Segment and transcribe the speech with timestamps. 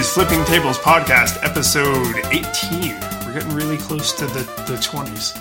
[0.00, 2.98] is Flipping Tables Podcast, episode 18.
[3.26, 5.36] We're getting really close to the, the 20s.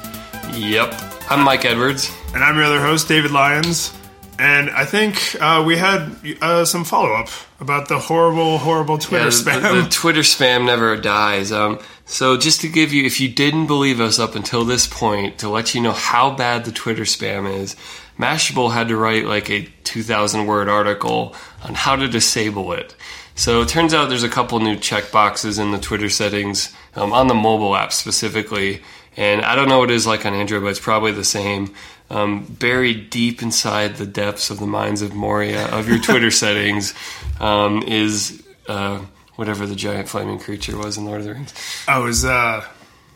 [0.54, 0.94] Yep.
[1.32, 2.14] I'm Mike Edwards.
[2.34, 3.94] And I'm your other host, David Lyons.
[4.38, 7.30] And I think uh, we had uh, some follow up
[7.62, 9.62] about the horrible, horrible Twitter Yeah, spam.
[9.62, 11.54] The, the Twitter spam never dies.
[11.54, 15.38] Um, so just to give you, if you didn't believe us up until this point,
[15.40, 17.78] to let you know how bad the Twitter spam is,
[18.18, 21.34] Mashable had to write like a 2,000 word article
[21.64, 22.94] on how to disable it.
[23.40, 27.28] So it turns out there's a couple new checkboxes in the Twitter settings um, on
[27.28, 28.82] the mobile app specifically,
[29.16, 31.74] and I don't know what it is like on Android, but it's probably the same.
[32.10, 36.94] Um, buried deep inside the depths of the mines of Moria of your Twitter settings
[37.40, 39.00] um, is uh,
[39.38, 41.54] whatever the giant flaming creature was in Lord of the Rings.
[41.88, 42.66] oh, is uh,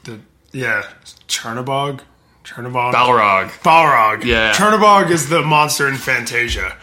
[0.06, 0.22] the,
[0.54, 0.84] yeah,
[1.28, 2.00] Chernobog?
[2.46, 2.94] Chernobog?
[2.94, 3.50] Balrog.
[3.60, 4.24] Balrog.
[4.24, 4.54] Yeah.
[4.54, 6.78] Chernobog is the monster in Fantasia.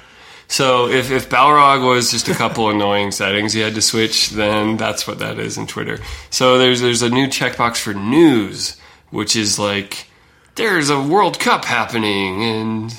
[0.50, 4.76] So if, if Balrog was just a couple annoying settings you had to switch, then
[4.76, 6.00] that's what that is in Twitter.
[6.30, 8.76] So there's there's a new checkbox for news,
[9.10, 10.08] which is like
[10.56, 12.94] there's a World Cup happening, and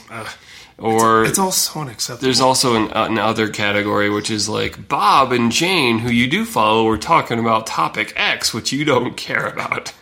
[0.78, 2.26] or It's all so unacceptable.
[2.26, 6.86] there's also an, another category which is like Bob and Jane, who you do follow,
[6.86, 9.94] were talking about topic X, which you don't care about.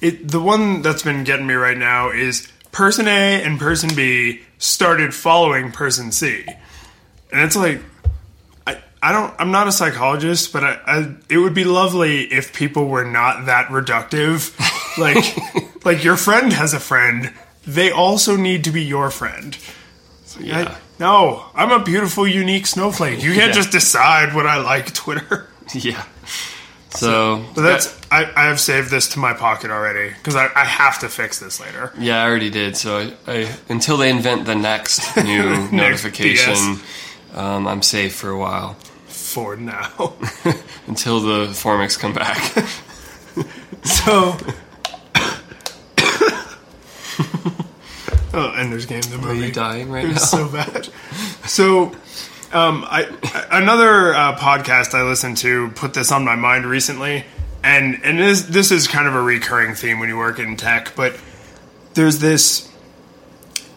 [0.00, 4.42] It, the one that's been getting me right now is person A and person B
[4.58, 6.46] started following person C,
[7.32, 7.80] and it's like
[8.66, 12.52] I, I don't I'm not a psychologist, but I, I it would be lovely if
[12.52, 14.52] people were not that reductive.
[14.98, 15.36] Like
[15.84, 17.30] like your friend has a friend,
[17.66, 19.54] they also need to be your friend.
[20.40, 20.58] Yeah.
[20.70, 23.22] I, no, I'm a beautiful, unique snowflake.
[23.22, 23.52] You can't Yeah.
[23.60, 25.48] just decide what I like Twitter.
[25.74, 26.02] yeah.
[26.90, 30.64] So, But that's I, I have saved this to my pocket already because I, I
[30.64, 31.92] have to fix this later.
[31.98, 32.74] Yeah, I already did.
[32.74, 36.78] So I, I until they invent the next new notification,
[37.34, 38.74] um, I'm safe for a while
[39.06, 40.14] For now.
[40.86, 42.66] until the Formics come back.
[43.82, 44.36] So.
[48.34, 50.16] oh, Ender's Game, the Are you dying right It now?
[50.16, 50.88] so bad.
[51.46, 51.92] So,
[52.52, 53.06] um, I
[53.50, 57.24] another uh, podcast I listened to put this on my mind recently,
[57.62, 60.94] and and this this is kind of a recurring theme when you work in tech,
[60.96, 61.16] but
[61.94, 62.68] there's this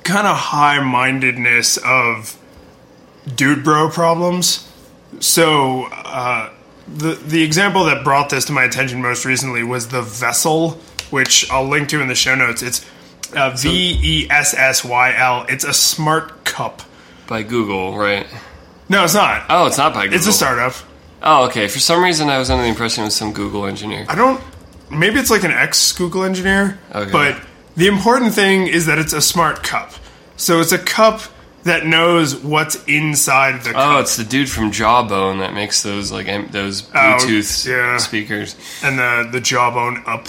[0.03, 2.35] kind of high mindedness of
[3.35, 4.67] dude bro problems.
[5.19, 6.51] So uh,
[6.87, 10.75] the the example that brought this to my attention most recently was the Vessyl,
[11.11, 12.61] which I'll link to in the show notes.
[12.61, 12.85] It's
[13.35, 15.45] uh, V E S S Y L.
[15.49, 16.81] It's a smart cup.
[17.27, 18.25] by Google, right?
[18.87, 19.45] No, it's not.
[19.49, 20.17] Oh, it's not by Google.
[20.17, 20.73] It's a startup.
[21.21, 21.67] Oh, okay.
[21.67, 24.05] For some reason, I was under the impression it was some Google engineer.
[24.09, 24.41] I don't.
[24.89, 26.79] Maybe it's like an ex Google engineer.
[26.95, 27.11] Okay.
[27.11, 27.39] But
[27.75, 29.91] the important thing is that it's a smart cup.
[30.37, 31.21] So it's a cup
[31.63, 36.27] that knows what's inside the Oh, it's the dude from Jawbone that makes those like
[36.27, 37.97] em- those Oh, Bluetooth yeah.
[37.97, 38.55] speakers.
[38.83, 40.27] and the the jawbone up.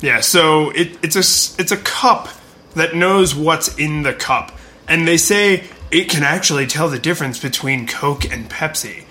[0.00, 2.28] Yeah, so it, it's a it's a cup
[2.74, 4.52] that knows what's in the cup,
[4.86, 9.04] and they say it can actually tell the difference between Coke and Pepsi.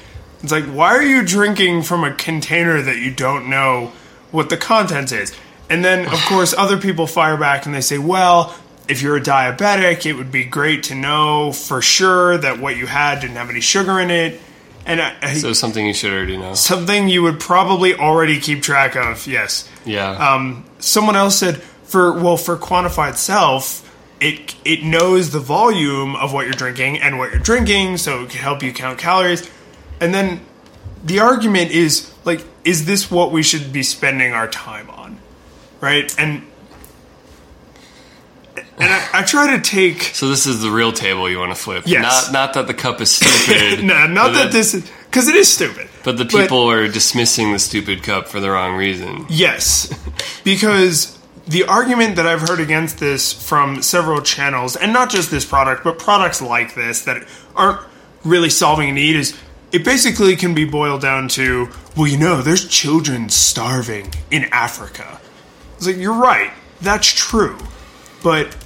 [0.44, 3.92] It's like, why are you drinking from a container that you don't know
[4.32, 5.36] what the contents is?
[5.70, 8.56] And then, of course, other people fire back and they say, well,
[8.88, 12.86] if you're a diabetic, it would be great to know for sure that what you
[12.88, 14.40] had didn't have any sugar in it.
[14.86, 16.54] And I, So something you should already know.
[16.54, 19.28] something you would probably already keep track of.
[19.28, 19.70] Yes.
[19.86, 20.12] Yeah.
[20.12, 23.84] Um, someone else said for well for quantified self,
[24.22, 28.30] it it knows the volume of what you're drinking and what you're drinking, so it
[28.30, 29.50] can help you count calories.
[30.00, 30.40] And then
[31.04, 35.20] the argument is like, is this what we should be spending our time on,
[35.82, 36.14] right?
[36.18, 36.47] And
[38.58, 41.62] and I, I try to take so this is the real table you want to
[41.62, 41.84] flip.
[41.86, 42.32] Yes.
[42.32, 43.84] Not not that the cup is stupid.
[43.86, 45.90] no, not but that this is because it is stupid.
[46.04, 49.26] But the people are dismissing the stupid cup for the wrong reason.
[49.30, 49.94] Yes,
[50.44, 51.18] because
[51.48, 55.84] the argument that I've heard against this from several channels, and not just this product,
[55.84, 57.24] but products like this that
[57.56, 57.82] aren't
[58.24, 59.38] really solving a need, is
[59.72, 65.20] it basically can be boiled down to well, you know, there's children starving in Africa.
[65.78, 67.58] It's like, you're right, that's true.
[68.28, 68.58] But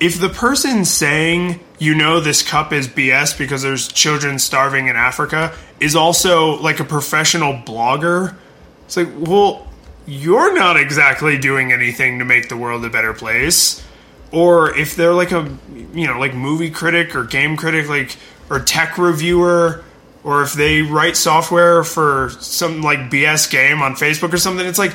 [0.00, 4.96] if the person saying, you know, this cup is BS because there's children starving in
[4.96, 8.36] Africa is also like a professional blogger,
[8.84, 9.66] it's like, well,
[10.04, 13.82] you're not exactly doing anything to make the world a better place.
[14.30, 15.56] Or if they're like a,
[15.94, 18.14] you know, like movie critic or game critic, like,
[18.50, 19.82] or tech reviewer,
[20.22, 24.78] or if they write software for some like BS game on Facebook or something, it's
[24.78, 24.94] like,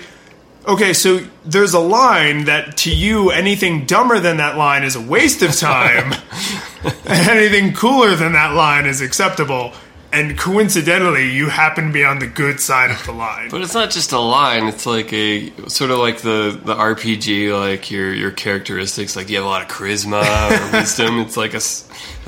[0.68, 5.01] okay, so there's a line that to you, anything dumber than that line is a
[5.01, 6.13] waste of time,
[7.06, 9.74] and anything cooler than that line is acceptable.
[10.13, 13.50] and coincidentally, you happen to be on the good side of the line.
[13.50, 14.68] But it's not just a line.
[14.68, 19.15] It's like a sort of like the the RPG, like your your characteristics.
[19.15, 21.19] Like you have a lot of charisma or wisdom.
[21.19, 21.63] It's like a,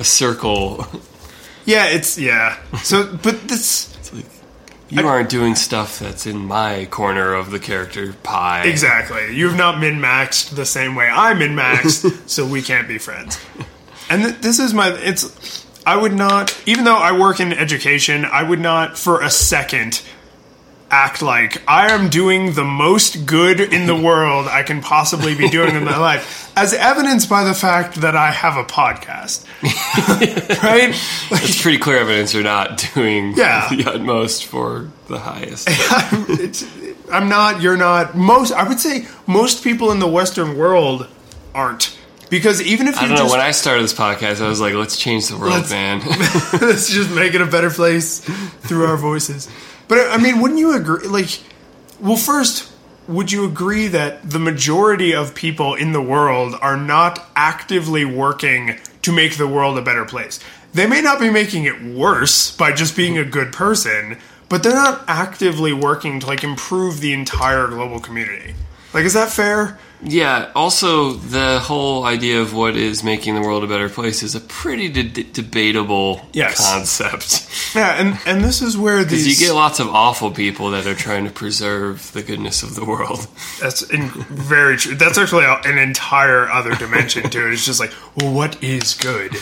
[0.00, 0.84] a circle.
[1.64, 2.58] yeah, it's yeah.
[2.82, 3.95] So, but this
[4.88, 8.64] You aren't doing stuff that's in my corner of the character pie.
[8.64, 9.36] exactly.
[9.36, 13.38] You've not min maxed the same way I min maxed, so we can't be friends.
[14.08, 14.90] And th- this is my.
[14.90, 15.64] It's.
[15.84, 20.02] I would not, even though I work in education, I would not for a second
[20.90, 25.48] act like I am doing the most good in the world I can possibly be
[25.48, 29.44] doing in my life, as evidenced by the fact that I have a podcast.
[30.62, 30.90] right?
[31.30, 33.68] Like, It's pretty clear evidence you're not doing Yeah.
[33.68, 35.66] the utmost for the highest.
[35.70, 36.64] it's,
[37.12, 38.16] I'm not, you're not.
[38.16, 41.08] Most, I would say, most people in the Western world
[41.54, 41.96] aren't.
[42.30, 43.16] Because even if you I don't know.
[43.24, 46.00] just When I started this podcast, I was like, "Let's change the world, Let's- man."
[46.60, 49.48] Let's just make it a better place through our voices.
[49.88, 51.06] But I mean, wouldn't you agree?
[51.06, 51.40] Like,
[52.00, 52.72] well, first,
[53.08, 58.78] would you agree that the majority of people in the world are not actively working
[59.02, 60.40] to make the world a better place?
[60.74, 64.18] They may not be making it worse by just being a good person,
[64.48, 68.54] but they're not actively working to like improve the entire global community.
[68.92, 69.78] Like, is that fair?
[70.02, 70.50] Yeah.
[70.54, 74.40] Also, the whole idea of what is making the world a better place is a
[74.40, 76.56] pretty de- debatable Yes.
[76.72, 77.44] concept.
[77.74, 80.94] Yeah, and and this is where these you get lots of awful people that are
[80.94, 83.26] trying to preserve the goodness of the world.
[83.60, 84.94] That's in, very true.
[84.94, 87.52] That's actually a- an entire other dimension to it.
[87.52, 89.34] It's just like, well, what is good?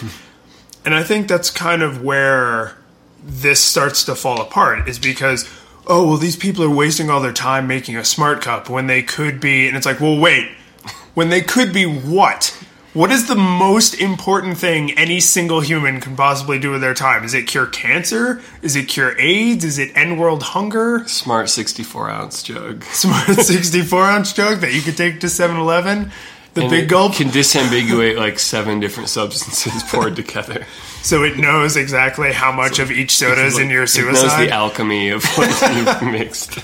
[0.84, 2.76] And I think that's kind of where
[3.22, 5.48] this starts to fall apart is because,
[5.86, 9.02] oh, well, these people are wasting all their time making a smart cup when they
[9.02, 9.66] could be.
[9.68, 10.48] And it's like, well, wait,
[11.14, 12.56] when they could be what?
[12.94, 17.24] What is the most important thing any single human can possibly do with their time?
[17.24, 18.40] Is it cure cancer?
[18.62, 19.64] Is it cure AIDS?
[19.64, 21.02] Is it end world hunger?
[21.08, 22.84] Smart 64 ounce jug.
[22.92, 26.12] smart 64 ounce jug that you could take to 7 Eleven.
[26.54, 27.14] The And big it gulp.
[27.14, 30.66] can disambiguate like seven different substances poured together.
[31.02, 34.08] so it knows exactly how much of each soda is in your suicide.
[34.08, 34.46] It knows suicide.
[34.46, 36.54] the alchemy of what you've mixed.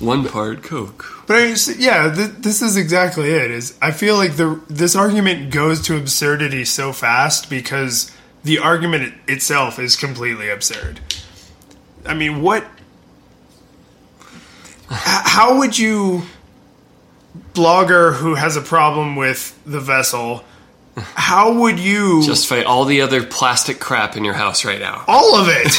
[0.00, 1.24] One part Coke.
[1.28, 3.50] but I yeah, th- this is exactly it.
[3.50, 8.10] Is I feel like the this argument goes to absurdity so fast because
[8.44, 10.98] the argument itself is completely absurd.
[12.04, 12.64] I mean, what?
[14.90, 16.22] h- How would you,
[17.54, 20.44] blogger who has a problem with the Vessyl?
[20.96, 25.04] How would you Justify all the other plastic crap in your house right now.
[25.08, 25.72] all of it.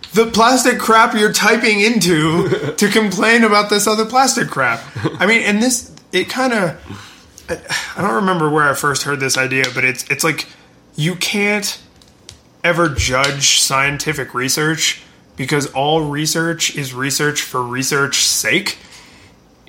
[0.12, 4.82] the plastic crap you're typing into to complain about this other plastic crap.
[5.20, 7.10] I mean, and this it kind of
[7.48, 10.46] I don't remember where I first heard this idea, but it's it's like
[10.96, 11.80] you can't
[12.62, 15.02] ever judge scientific research
[15.36, 18.78] because all research is research for research's sake.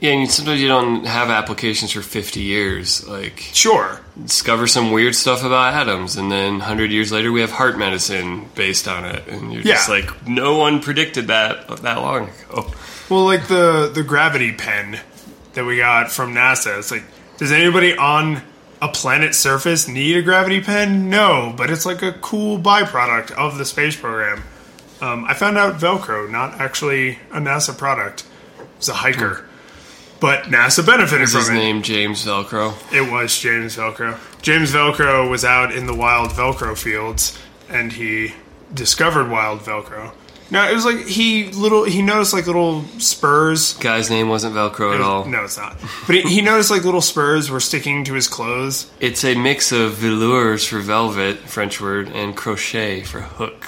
[0.01, 3.07] Yeah, and sometimes you don't have applications for 50 years.
[3.07, 4.01] Like, Sure.
[4.25, 8.49] discover some weird stuff about atoms, and then 100 years later, we have heart medicine
[8.55, 9.27] based on it.
[9.27, 12.71] And you're just like, no one predicted that that long ago.
[13.09, 14.99] Well, like the the gravity pen
[15.53, 16.79] that we got from NASA.
[16.79, 17.03] It's like,
[17.37, 18.41] does anybody on
[18.81, 21.09] a planet's surface need a gravity pen?
[21.11, 24.41] No, but it's like a cool byproduct of the space program.
[25.01, 28.21] Um, I found out Velcro, not actually a NASA product.
[28.59, 29.45] It was a hiker,
[30.21, 31.53] but NASA benefited Is from his it.
[31.53, 32.73] name James Velcro?
[32.93, 34.17] It was James Velcro.
[34.41, 37.37] James Velcro was out in the wild Velcro fields,
[37.67, 38.33] and he
[38.73, 40.13] discovered wild Velcro.
[40.49, 44.93] No, it was like he little he noticed like little spurs Guy's name wasn't Velcro
[44.93, 45.23] at all.
[45.25, 45.77] no, it's not.
[46.05, 48.91] But he, he noticed like little spurs were sticking to his clothes.
[48.99, 53.65] It's a mix of velours for velvet, French word, and crochet for hook.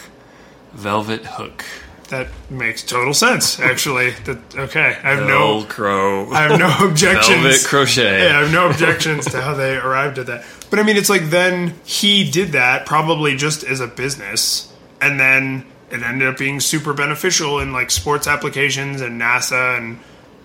[0.74, 1.64] Velvet hook.
[2.14, 4.12] That makes total sense, actually.
[4.26, 4.96] That okay.
[5.04, 6.32] I have no, Velcro.
[6.32, 7.42] I have no objections.
[7.42, 8.28] Velvet crochet.
[8.28, 10.46] Yeah, I have no objections to how they arrived at that.
[10.70, 15.20] But I mean, it's like then he did that probably just as a business, and
[15.20, 20.00] then it ended up being super beneficial in like sports applications and NASA and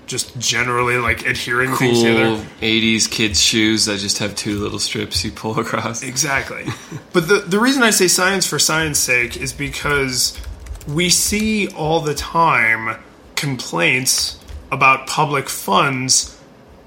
[0.07, 2.43] just generally like adhering things together.
[2.63, 6.03] 80s kids' shoes that just have two little strips you pull across.
[6.03, 6.65] Exactly.
[7.13, 10.41] but the the reason I say science for science sake is because
[10.89, 12.99] we see all the time
[13.37, 14.41] complaints
[14.73, 16.35] about public funds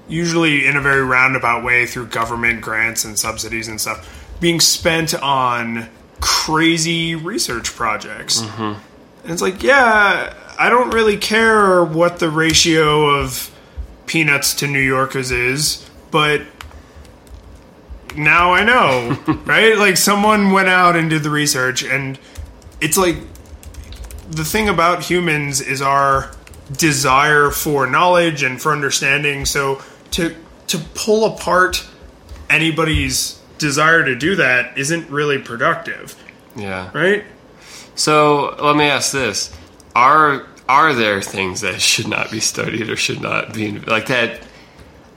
[0.08, 5.14] usually in a very roundabout way through government grants and subsidies and stuff being spent
[5.14, 5.88] on
[6.20, 8.42] crazy research projects.
[8.42, 8.80] Mm-hmm.
[9.22, 13.50] And it's like, yeah, I don't really care what the ratio of
[14.06, 16.42] peanuts to New Yorkers is, but
[18.16, 19.78] now I know, right?
[19.78, 22.18] Like someone went out and did the research, and
[22.80, 23.16] it's like
[24.32, 26.30] the thing about humans is our
[26.76, 29.44] desire for knowledge and for understanding.
[29.44, 30.34] So to
[30.68, 31.86] to pull apart
[32.48, 36.14] anybody's desire to do that isn't really productive,
[36.56, 36.90] Yeah.
[36.92, 37.24] right?
[37.94, 39.54] So let me ask this:
[39.94, 44.40] Are are there things that should not be studied or should not be like that?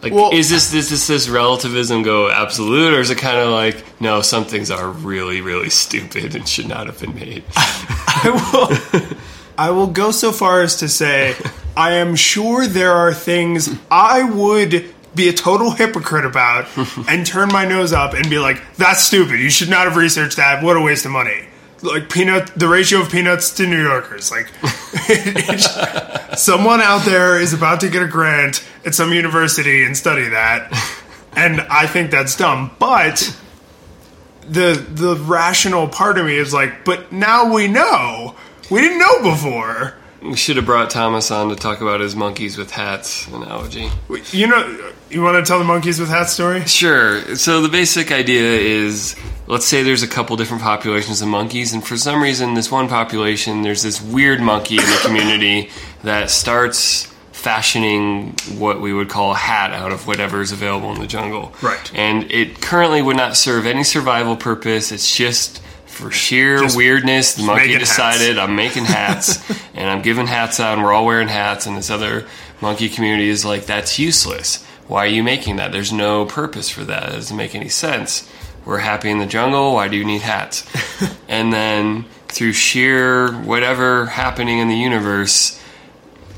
[0.05, 3.49] Like, Well- is this does this this relativism go absolute, or is it kind of
[3.49, 7.43] like no, some things are really really stupid and should not have been made?
[7.57, 9.17] I will
[9.57, 11.35] I will go so far as to say
[11.75, 16.67] I am sure there are things I would be a total hypocrite about
[17.09, 19.39] and turn my nose up and be like, that's stupid.
[19.39, 20.61] You should not have researched that.
[20.61, 21.45] What a waste of money.
[21.85, 24.31] Like peanut, the ratio of peanuts to New Yorkers.
[24.31, 24.47] Like,
[26.37, 30.71] someone out there is about to get a grant at some university and study that,
[31.35, 32.71] and I think that's dumb.
[32.79, 33.37] But
[34.41, 38.35] the the rational part of me is like, but now we know.
[38.71, 39.95] We didn't know before.
[40.29, 43.89] We should have brought Thomas on to talk about his monkeys with hats analogy.
[44.31, 46.65] You know, you want to tell the monkeys with hat story?
[46.65, 47.35] Sure.
[47.35, 49.15] So the basic idea is
[49.47, 52.87] let's say there's a couple different populations of monkeys, and for some reason, this one
[52.87, 55.69] population, there's this weird monkey in the community
[56.03, 60.99] that starts fashioning what we would call a hat out of whatever is available in
[60.99, 61.53] the jungle.
[61.61, 61.91] Right.
[61.93, 64.91] And it currently would not serve any survival purpose.
[64.91, 65.61] It's just
[65.95, 67.35] for sheer Just weirdness.
[67.35, 67.89] The monkey making hats.
[67.89, 71.77] decided I'm making hats and I'm giving hats out and we're all wearing hats and
[71.77, 72.27] this other
[72.61, 74.63] monkey community is like that's useless.
[74.87, 75.71] Why are you making that?
[75.71, 77.09] There's no purpose for that.
[77.09, 78.29] It doesn't make any sense.
[78.65, 79.73] We're happy in the jungle.
[79.73, 80.65] Why do you need hats?
[81.27, 85.61] and then through sheer whatever happening in the universe,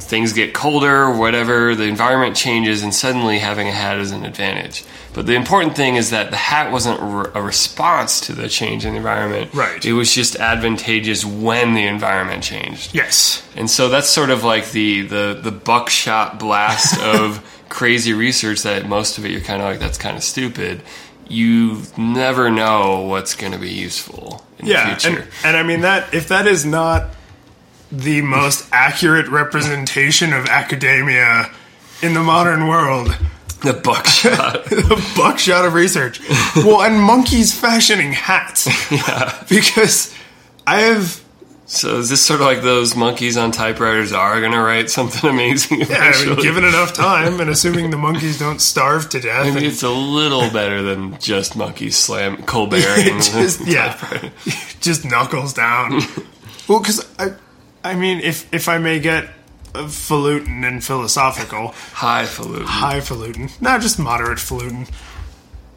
[0.07, 4.83] things get colder, whatever, the environment changes, and suddenly having a hat is an advantage.
[5.13, 6.99] But the important thing is that the hat wasn't
[7.35, 9.53] a response to the change in the environment.
[9.53, 9.83] Right.
[9.83, 12.93] It was just advantageous when the environment changed.
[12.95, 13.45] Yes.
[13.55, 18.87] And so that's sort of like the the, the buckshot blast of crazy research that
[18.87, 20.81] most of it you're kind of like that's kind of stupid.
[21.27, 25.21] You never know what's going to be useful in Yeah, the future.
[25.21, 27.07] and, and I mean that if that is not
[27.91, 31.51] the most accurate representation of academia
[32.01, 33.15] in the modern world,
[33.63, 34.65] the buckshot.
[34.69, 36.19] the buckshot of research.
[36.57, 38.67] Well, and monkeys fashioning hats.
[38.91, 39.43] yeah.
[39.49, 40.13] Because
[40.67, 41.23] I have
[41.65, 45.27] So is this sort of like those monkeys on typewriters are going to write something
[45.29, 49.45] amazing yeah, I mean, given enough time and assuming the monkeys don't starve to death.
[49.45, 52.81] Maybe and- it's a little better than just monkeys slam Colbert.
[53.21, 54.29] Just yeah,
[54.81, 56.01] just knuckles down.
[56.67, 57.33] well, because I,
[57.87, 59.29] I mean, if if I may get
[59.73, 62.65] falutin and philosophical, highfalutin.
[62.67, 64.87] highfalutin, not just moderate falutin.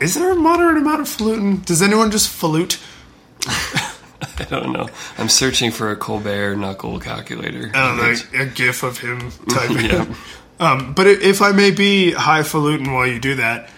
[0.00, 1.64] Is there a moderate amount of falutin?
[1.64, 2.78] Does anyone just falute?
[3.46, 4.88] I don't know.
[5.18, 7.70] I'm searching for a Colbert knuckle calculator.
[7.74, 9.84] I don't a gif of him typing.
[9.84, 10.14] Yeah.
[10.58, 13.70] Um, but if I may be highfalutin while you do that,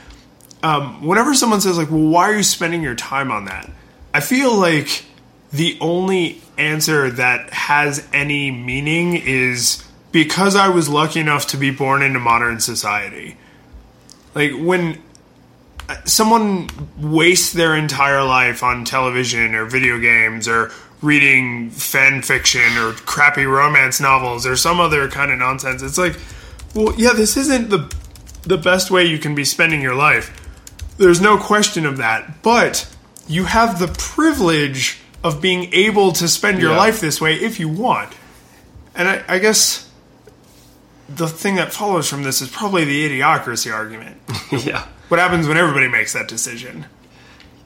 [0.62, 3.70] um, whenever someone says like, "Well, why are you spending your time on that?"
[4.14, 5.04] I feel like
[5.52, 11.70] the only answer that has any meaning is because I was lucky enough to be
[11.70, 13.36] born into modern society.
[14.34, 14.98] Like when
[15.88, 16.68] uh, someone
[16.98, 20.70] wastes their entire life on television or video games or
[21.02, 26.16] reading fan fiction or crappy romance novels or some other kind of nonsense, it's like,
[26.74, 27.92] well, yeah, this isn't the
[28.44, 30.38] the best way you can be spending your life.
[30.98, 32.88] There's no question of that, but
[33.28, 36.78] you have the privilege of being able to spend your Yeah.
[36.78, 38.12] life this way if you want.
[38.94, 39.88] And I, I guess
[41.08, 44.16] the thing that follows from this is probably the idiocracy argument.
[44.50, 44.86] yeah.
[45.08, 46.86] What happens when everybody makes that decision?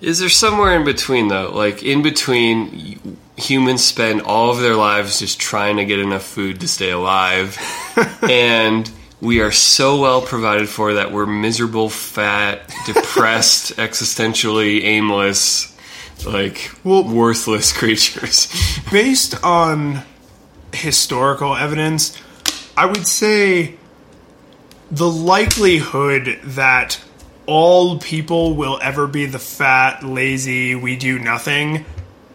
[0.00, 1.50] Is there somewhere in between though?
[1.54, 6.60] Like in between, humans spend all of their lives just trying to get enough food
[6.60, 7.56] to stay alive,
[8.22, 15.74] and we are so well provided for that we're miserable, fat, depressed, existentially aimless,
[16.24, 18.48] like Well- worthless creatures.
[18.90, 20.02] Based on
[20.72, 22.16] historical evidence,
[22.76, 23.74] I would say
[24.90, 27.00] the likelihood that
[27.46, 31.84] all people will ever be the fat, lazy, we do nothing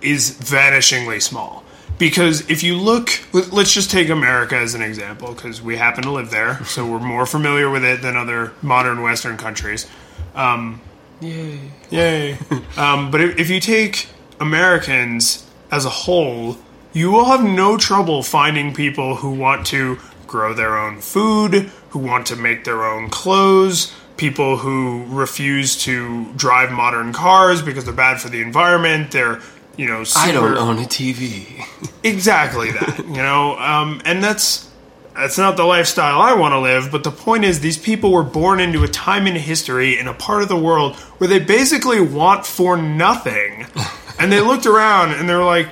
[0.02, 1.64] is vanishingly small.
[1.98, 6.04] Because if you look, let- let's just take America as an example, because we happen
[6.04, 9.86] to live there, so we're more familiar with it than other modern Western countries.
[10.34, 10.82] Um,
[11.22, 11.60] Yay!
[11.90, 12.38] Yay.
[12.78, 14.10] um, but if, if you take
[14.40, 16.58] Americans as a whole,
[16.94, 22.00] you will have no trouble finding people who want to grow their own food, who
[22.00, 27.94] want to make their own clothes, people who refuse to drive modern cars because they're
[27.94, 29.12] bad for the environment.
[29.12, 29.42] They're,
[29.78, 31.66] you know, super, I don't own a TV.
[32.04, 33.00] exactly that.
[33.00, 34.71] you know, um, and that's
[35.16, 36.92] that's not the lifestyle I want to live.
[36.92, 40.14] But the point is, these people were born into a time in history in a
[40.14, 43.66] part of the world where they basically want for nothing,
[44.20, 45.70] and they looked around and they were like,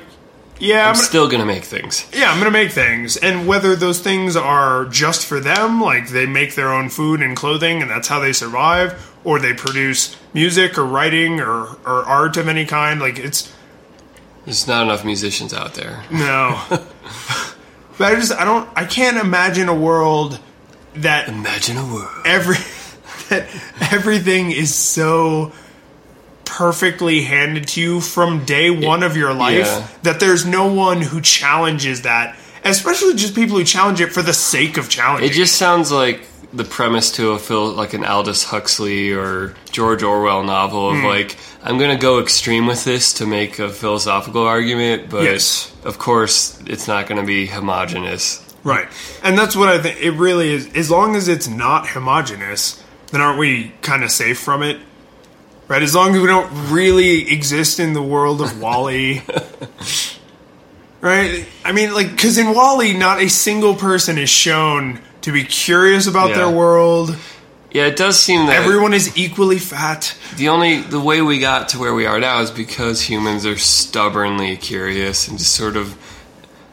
[0.59, 2.05] "Yeah, I'm, I'm gonna, still gonna make things.
[2.13, 6.25] yeah, I'm gonna make things." And whether those things are just for them, like they
[6.25, 10.77] make their own food and clothing, and that's how they survive, or they produce music
[10.77, 13.53] or writing or or art of any kind, like it's
[14.45, 16.03] There's not enough musicians out there.
[16.11, 16.61] No.
[17.99, 20.39] but I just I don't I can't imagine a world
[20.95, 22.09] that Imagine a world.
[22.25, 22.55] every
[23.29, 23.47] that
[23.91, 25.51] everything is so
[26.45, 29.87] perfectly handed to you from day one of your life Yeah.
[30.03, 32.35] that there's no one who challenges that.
[32.63, 35.29] Especially just people who challenge it for the sake of challenging.
[35.29, 40.03] It just sounds like the premise to a Phil, like an Aldous Huxley or George
[40.03, 41.05] Orwell novel of hmm.
[41.05, 45.71] like, I'm going to go extreme with this to make a philosophical argument, but Yes.
[45.83, 48.43] of course, it's not going to be homogenous.
[48.63, 48.87] Right.
[49.23, 50.73] And that's what I think it really is.
[50.73, 54.79] As long as it's not homogenous, then aren't we kind of safe from it?
[55.67, 55.83] Right?
[55.83, 59.21] As long as we don't really exist in the world of WALL-E.
[61.01, 61.45] right?
[61.63, 66.07] I mean, like, because in WALL-E, not a single person is shown to be curious
[66.07, 66.37] about Yeah.
[66.37, 67.15] their world.
[67.71, 70.15] Yeah, it does seem that Everyone is equally fat.
[70.37, 73.57] the only the way we got to where we are now is because humans are
[73.59, 75.95] stubbornly curious and just sort of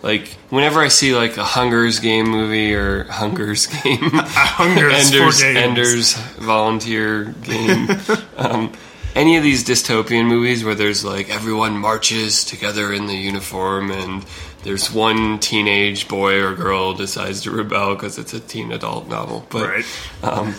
[0.02, 5.16] like whenever I see like a Hunger's game movie or Hunger's game, Hunger is for
[5.24, 5.42] Ender's.
[5.42, 7.88] Ender's volunteer game.
[8.38, 8.72] um,
[9.16, 14.24] any of these dystopian movies where there's like everyone marches together in the uniform and
[14.62, 19.46] there's one teenage boy or girl decides to rebel because it's a teen adult novel.
[19.50, 19.84] But Right.
[20.22, 20.54] um,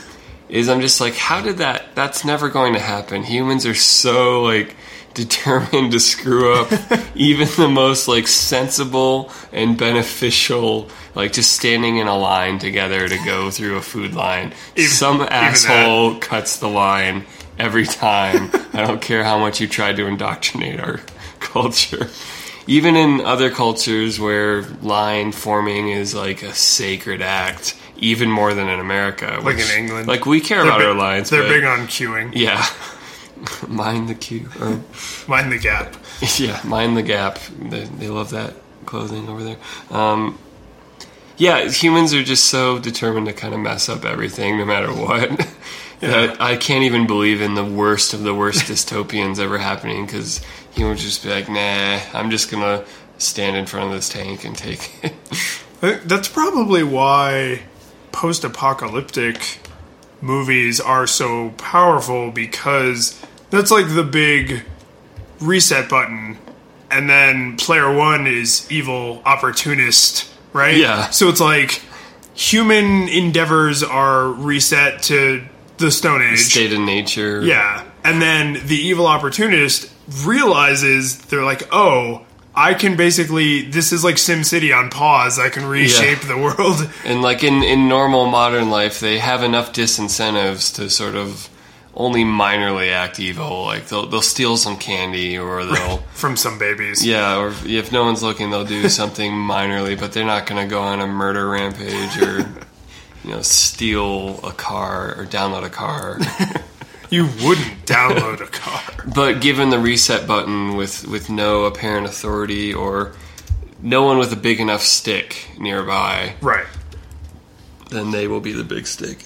[0.50, 1.94] is I'm just like, how did that?
[1.96, 3.24] That's never going to happen.
[3.24, 4.76] Humans are so like
[5.14, 6.72] determined to screw up
[7.16, 13.18] even the most like sensible and beneficial like just standing in a line together to
[13.26, 17.26] go through a food line Even- some asshole cuts the line
[17.60, 21.00] every time i don't care how much you try to indoctrinate our
[21.40, 22.08] culture
[22.68, 28.68] even in other cultures where line forming is like a sacred act even more than
[28.68, 30.08] in america Like in England.
[30.08, 32.32] like we care They're about big- our lines They're but- big on queuing.
[32.36, 32.66] yeah
[33.68, 34.50] mind the queue.
[34.60, 34.80] or
[35.28, 35.96] Mind the gap.
[36.40, 37.38] yeah, mind the gap.
[37.60, 38.56] They, they love that
[38.88, 39.58] clothing over there.
[39.92, 40.40] Um,
[41.38, 45.48] yeah, humans are just so determined to kind of mess up everything, no matter what.
[46.02, 50.84] I can't even believe in the worst of the worst dystopians ever happening because he
[50.84, 52.86] would just be like, nah, I'm just gonna
[53.18, 54.92] stand in front of this tank and take
[55.82, 56.08] it.
[56.08, 57.64] That's probably why
[58.12, 59.60] post apocalyptic
[60.22, 64.64] movies are so powerful because that's like the big
[65.40, 66.38] reset button.
[66.90, 70.78] And then player one is evil opportunist, right?
[70.78, 71.10] Yeah.
[71.10, 71.82] So it's like
[72.34, 75.44] human endeavors are reset to
[75.78, 76.40] the Stone Age.
[76.40, 77.44] State of nature.
[77.44, 77.86] Yeah.
[78.04, 79.92] And then the evil opportunist
[80.26, 85.38] realizes they're like, oh, I can basically, this is like Sim City on pause.
[85.38, 86.90] I can reshape the world.
[87.06, 91.50] And like in, in normal modern life, they have enough disincentives to sort of
[91.94, 93.64] only minorly act evil.
[93.66, 97.06] Like they'll they'll steal some candy or they'll from some babies.
[97.06, 100.70] yeah, or if no one's looking, they'll do something minorly, but they're not going to
[100.70, 102.46] go on a murder rampage or
[103.24, 106.20] you know steal a car or download a car.
[107.10, 108.82] You wouldn't download a car.
[109.16, 113.14] but given the reset button with with no apparent authority or
[113.82, 116.66] no one with a big enough stick nearby, Right.
[117.92, 119.24] then they will be the big stick.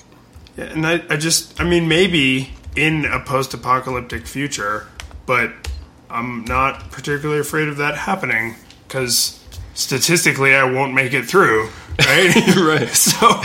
[0.55, 4.87] Yeah, and I, I just, I mean, maybe in a post apocalyptic future,
[5.25, 5.51] but
[6.07, 9.39] I'm not particularly afraid of that happening because
[9.73, 11.69] statistically I won't make it through.
[11.99, 12.35] Right?
[12.57, 12.89] Right.
[12.89, 13.41] So,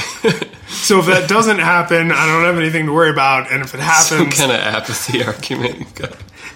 [0.69, 3.51] so if that doesn't happen, I don't have anything to worry about.
[3.53, 6.01] And if it Some happens, kind of apathy argument.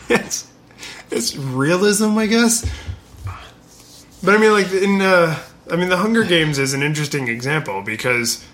[0.09, 0.47] it's
[1.11, 2.65] it's realism, I guess.
[4.23, 5.39] But I mean, like in, uh,
[5.71, 8.45] I mean, the Hunger Games is an interesting example because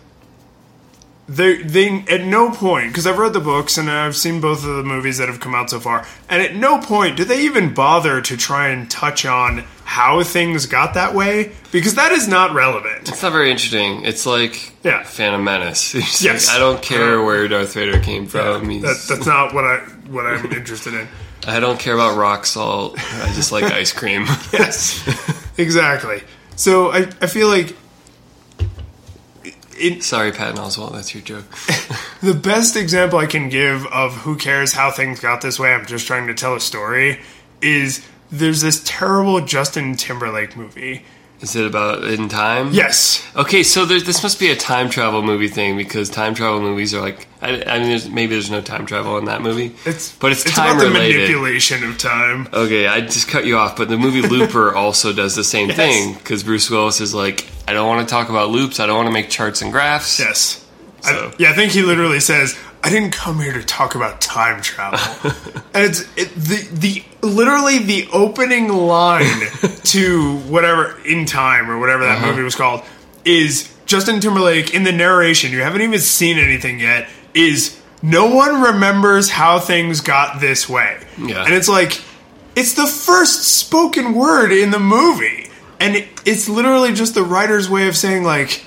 [1.29, 4.77] they they at no point because I've read the books and I've seen both of
[4.77, 7.75] the movies that have come out so far, and at no point do they even
[7.75, 12.53] bother to try and touch on how things got that way because that is not
[12.55, 13.09] relevant.
[13.09, 14.05] It's not very interesting.
[14.05, 15.03] It's like Yeah.
[15.05, 15.95] Phantom Menace.
[15.95, 16.47] It's Yes.
[16.49, 18.69] like, I don't care where Darth Vader came from.
[18.69, 19.79] He's, That, that's not what I
[20.11, 21.09] what I'm interested in.
[21.49, 22.99] I don't care about rock salt.
[22.99, 24.27] I just like ice cream.
[24.53, 25.03] Yes,
[25.59, 26.23] exactly.
[26.57, 27.77] So I, I feel like
[29.79, 31.45] it, Sorry, Patton Oswalt, that's your joke.
[32.23, 35.87] the best example I can give of who cares how things got this way, I'm
[35.87, 37.21] just trying to tell a story,
[37.61, 41.05] is there's this terrible Justin Timberlake movie.
[41.43, 42.71] Is it about in time?
[42.73, 43.23] Yes.
[43.37, 46.95] Okay, so there, this must be a time travel movie thing because time travel movies
[46.95, 47.29] are like.
[47.43, 49.75] I, I mean, there's, maybe there's no time travel in that movie.
[49.85, 51.17] It's but it's, it's time about the related.
[51.19, 52.49] manipulation of time.
[52.55, 55.77] Okay, I just cut you off, but the movie Looper also does the same Yes.
[55.77, 58.81] thing because Bruce Willis is like, I don't want to talk about loops.
[58.81, 60.19] I don't want to make charts and graphs.
[60.19, 60.67] Yes.
[61.03, 64.21] So- I, yeah, I think he literally says, "I didn't come here to talk about
[64.21, 64.99] time travel."
[65.75, 69.41] and it's it, the the literally the opening line
[69.85, 72.31] to whatever in time or whatever that Uh-huh.
[72.31, 72.83] movie was called
[73.25, 75.51] is Justin Timberlake in the narration.
[75.53, 77.09] You haven't even seen anything yet.
[77.35, 80.99] Is no one remembers how things got this way?
[81.19, 81.45] Yeah.
[81.45, 82.01] and it's like
[82.55, 87.69] it's the first spoken word in the movie, and it, it's literally just the writer's
[87.69, 88.65] way of saying like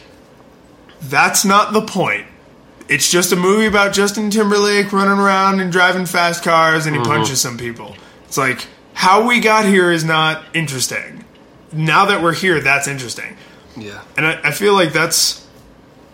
[1.01, 2.25] that's not the point.
[2.89, 7.01] It's just a movie about Justin Timberlake running around and driving fast cars and he
[7.01, 7.11] mm-hmm.
[7.11, 7.95] punches some people.
[8.25, 11.23] It's like how we got here is not interesting.
[11.71, 13.37] Now that we're here, that's interesting.
[13.77, 14.01] Yeah.
[14.17, 15.47] And I, I feel like that's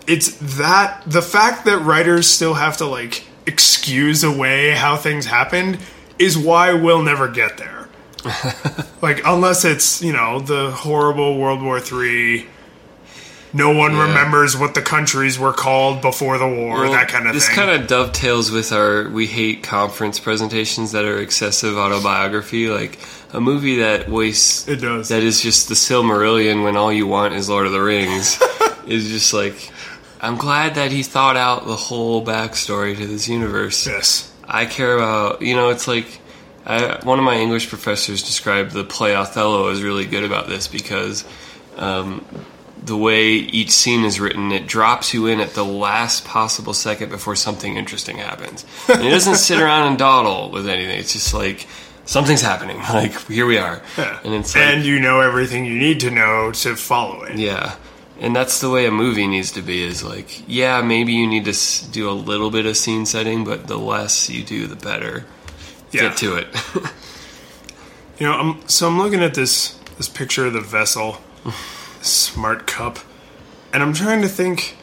[0.05, 5.79] it's that the fact that writers still have to like excuse away how things happened
[6.19, 7.87] is why we'll never get there.
[9.01, 12.47] like unless it's, you know, the horrible World War Three
[13.55, 14.03] no one Yeah.
[14.07, 17.55] remembers what the countries were called before the war, Well, that kind of this thing.
[17.55, 22.99] This kind of dovetails with our we hate conference presentations that are excessive autobiography, like
[23.33, 25.09] a movie that wastes It does.
[25.09, 28.39] that is just the Silmarillion when all you want is Lord of the Rings
[28.87, 29.71] is just like
[30.21, 33.85] I'm glad that he thought out the whole backstory to this universe.
[33.85, 34.31] yes.
[34.47, 36.19] I care about you know it's like
[36.67, 40.67] I, one of my English professors described the play Othello as really good about this
[40.67, 41.23] because
[41.77, 42.25] um,
[42.85, 47.09] the way each scene is written, it drops you in at the last possible second
[47.09, 48.65] before something interesting happens.
[48.87, 50.99] And it doesn't sit around and dawdle with anything.
[50.99, 51.67] It's just like
[52.05, 52.77] something's happening.
[52.93, 54.19] Like here we are, Yeah.
[54.23, 57.37] and it's like, and you know everything you need to know to follow it.
[57.37, 57.75] yeah.
[58.17, 59.83] And that's the way a movie needs to be.
[59.83, 63.67] Is like, yeah, maybe you need to do a little bit of scene setting, but
[63.67, 65.25] the less you do, the better.
[65.91, 66.01] Yeah.
[66.03, 66.47] Get to it.
[68.19, 71.17] You know, I'm, so I'm looking at this this picture of the Vessyl,
[72.05, 72.99] smart cup,
[73.73, 74.77] and I'm trying to think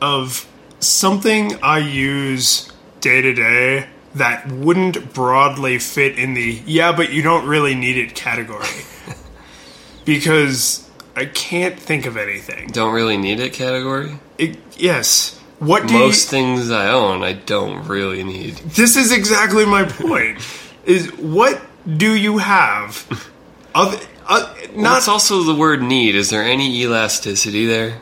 [0.00, 0.46] of
[0.80, 7.22] something I use day to day that wouldn't broadly fit in the yeah, but you
[7.22, 8.66] don't really need it category.
[10.04, 12.68] because I can't think of anything.
[12.68, 14.18] don't really need it category.
[14.38, 15.38] It, yes.
[15.58, 18.56] What do Most you, things I own, I don't really need.
[18.56, 20.38] This is exactly my point.
[20.84, 23.30] is what do you have?
[23.74, 26.14] Other, uh, not That's also the word need.
[26.14, 27.98] Is there any elasticity there?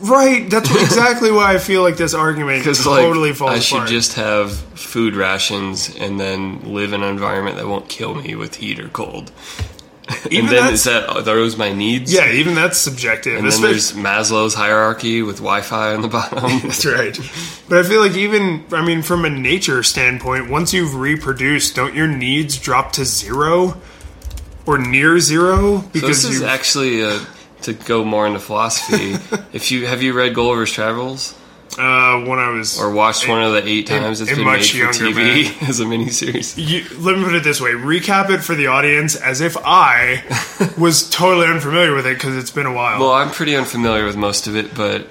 [0.00, 0.48] right.
[0.50, 3.88] That's exactly why I feel like this argument Because like totally falls I should apart.
[3.90, 8.56] just have food rations and then live in an environment that won't kill me with
[8.56, 9.30] heat or cold.
[10.30, 12.12] Even and then that's- is that are those my needs?
[12.12, 13.36] yeah, even that's subjective.
[13.36, 16.40] And then especially- there's Maslow's hierarchy with Wi-Fi on the bottom.
[16.62, 17.18] That's right.
[17.70, 21.94] But I feel like even I mean from a nature standpoint, once you've reproduced, don't
[21.94, 23.80] your needs drop to zero
[24.66, 27.24] or near zero So because this is you actually uh,
[27.62, 29.12] to go more into philosophy.
[29.52, 31.34] if you have you read Gulliver's Travels
[31.78, 34.44] uh, when I was or watched one of the eight a- times it's a been
[34.44, 36.54] much made for TV as a miniseries?
[36.56, 40.22] you, let me put it this way: recap it for the audience as if I
[40.78, 43.00] was totally unfamiliar with it because it's been a while.
[43.00, 45.08] Well, I'm pretty unfamiliar with most of it, but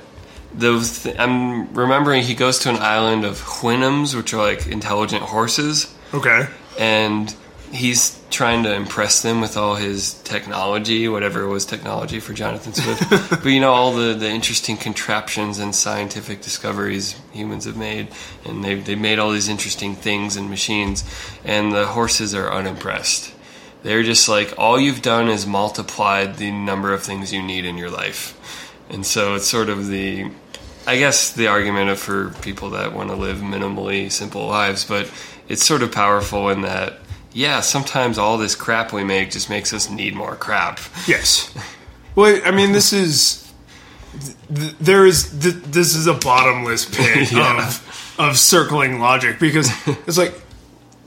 [0.56, 5.24] the th- I'm remembering he goes to an island of Houyhnhnms, which are like intelligent
[5.24, 6.48] horses, okay,
[6.80, 7.36] and
[7.74, 12.74] he's trying to impress them with all his technology, whatever it was technology for Jonathan
[12.74, 13.10] Swift.
[13.30, 18.10] but you know, all the, the interesting contraptions and scientific discoveries humans have made,
[18.46, 21.04] and they've, they've made all these interesting things and machines,
[21.44, 23.34] and the horses are unimpressed.
[23.82, 27.78] They're just like, all you've done is multiplied the number of things you need in
[27.78, 28.40] your life.
[28.90, 30.30] And so it's sort of the,
[30.86, 35.12] I guess, the argument for people that want to live minimally simple lives, but
[35.50, 37.00] it's sort of powerful in that,
[37.34, 40.80] yeah, sometimes all this crap we make just makes us need more crap.
[41.08, 41.54] yes.
[42.16, 43.52] Well, I mean, this is
[44.54, 47.68] th- there is th- this is a bottomless pit Yeah.
[47.68, 49.70] of of circling logic because
[50.08, 50.34] it's like.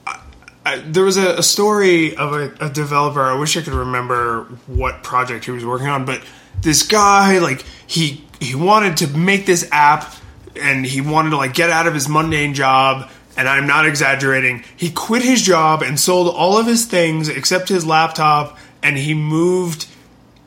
[0.07, 0.21] I,
[0.65, 3.23] I, there was a, a story of a, a developer.
[3.23, 6.21] I wish I could remember what project he was working on, but
[6.61, 10.13] this guy, like he he wanted to make this app,
[10.61, 13.09] and he wanted to like get out of his mundane job.
[13.37, 14.65] And I'm not exaggerating.
[14.77, 19.13] He quit his job and sold all of his things except his laptop, and he
[19.13, 19.87] moved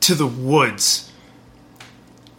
[0.00, 1.10] to the woods.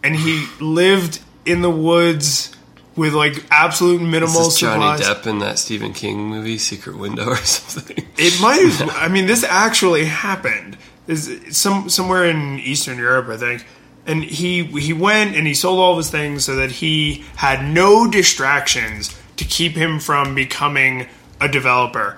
[0.04, 2.52] And he lived in the woods
[2.96, 5.02] with like absolute minimal Is Johnny supplies.
[5.02, 8.06] Depp in that Stephen King movie, Secret Window or something?
[8.18, 8.90] It might have.
[8.96, 10.78] I mean, this actually happened.
[11.08, 13.66] Is some somewhere in Eastern Europe, I think.
[14.06, 17.64] And he he went and he sold all of his things so that he had
[17.64, 21.08] no distractions to keep him from becoming
[21.40, 22.16] a developer.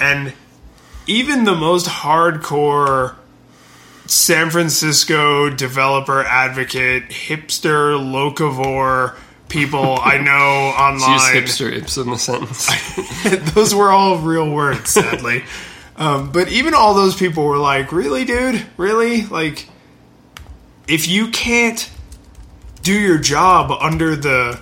[0.00, 0.32] And
[1.06, 3.16] even the most hardcore
[4.06, 9.14] San Francisco developer advocate, hipster, locavore
[9.48, 11.36] people I know online.
[11.36, 12.70] Use hipster ipsum a sentence.
[13.52, 15.44] those were all real words, sadly.
[15.96, 18.64] um, but even all those people were like, "Really, dude?
[18.78, 19.26] Really?
[19.26, 19.68] Like,
[20.88, 21.90] if you can't
[22.82, 24.58] do your job under the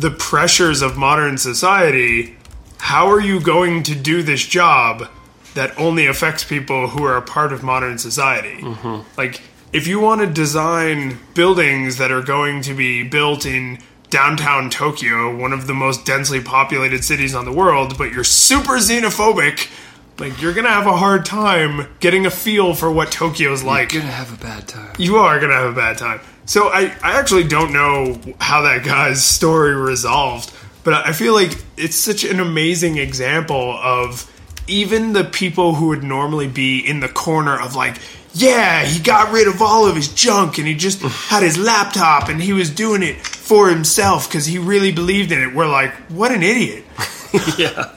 [0.00, 2.36] the pressures of modern society,
[2.78, 5.06] how are you going to do this job
[5.54, 8.62] that only affects people who are a part of modern society?
[8.62, 9.06] Mm-hmm.
[9.18, 9.42] Like,
[9.74, 15.36] if you want to design buildings that are going to be built in downtown Tokyo,
[15.36, 19.70] one of the most densely populated cities on the world, but you're super xenophobic,
[20.18, 23.92] like you're gonna have a hard time getting a feel for what Tokyo's like.
[23.92, 24.94] You're gonna have a bad time.
[24.98, 26.20] You are gonna have a bad time.
[26.50, 31.56] So I, I actually don't know how that guy's story resolved, but I feel like
[31.76, 34.28] it's such an amazing example of
[34.66, 37.98] even the people who would normally be in the corner of like,
[38.34, 42.28] yeah, he got rid of all of his junk and he just had his laptop
[42.28, 45.54] and he was doing it for himself because he really believed in it.
[45.54, 46.82] We're like, what an idiot.
[47.58, 47.94] yeah.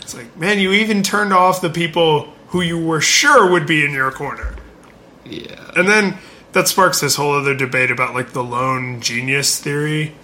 [0.00, 3.84] It's like, man, you even turned off the people who you were sure would be
[3.84, 4.56] in your corner.
[5.24, 5.70] Yeah.
[5.76, 6.18] And then
[6.52, 10.14] that sparks this whole other debate about like the lone genius theory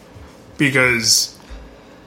[0.57, 1.39] because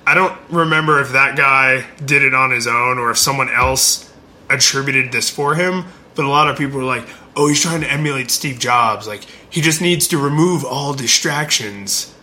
[0.06, 4.12] I don't remember if that guy did it on his own or if someone else
[4.50, 7.92] attributed this for him, but a lot of people were like, "Oh, he's trying to
[7.92, 9.08] emulate Steve Jobs.
[9.08, 12.14] Like he just needs to remove all distractions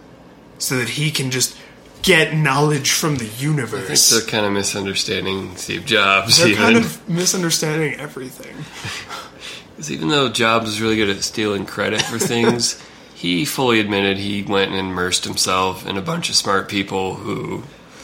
[0.59, 1.57] so that he can just
[2.03, 6.39] get knowledge from the I think universe." they're kind of misunderstanding Steve Jobs.
[6.39, 6.63] They're even.
[6.63, 8.55] kind of misunderstanding everything.
[9.79, 12.83] 'Cause even though Jobs was really good at stealing credit for things,
[13.15, 17.63] he fully admitted he went and immersed himself in a bunch of smart people who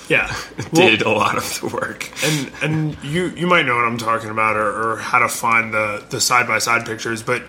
[0.09, 0.33] Yeah.
[0.73, 2.11] Well- did a lot of the work.
[2.25, 5.75] and and you you might know what I'm talking about or, or how to find
[5.75, 7.43] the the side by side pictures, but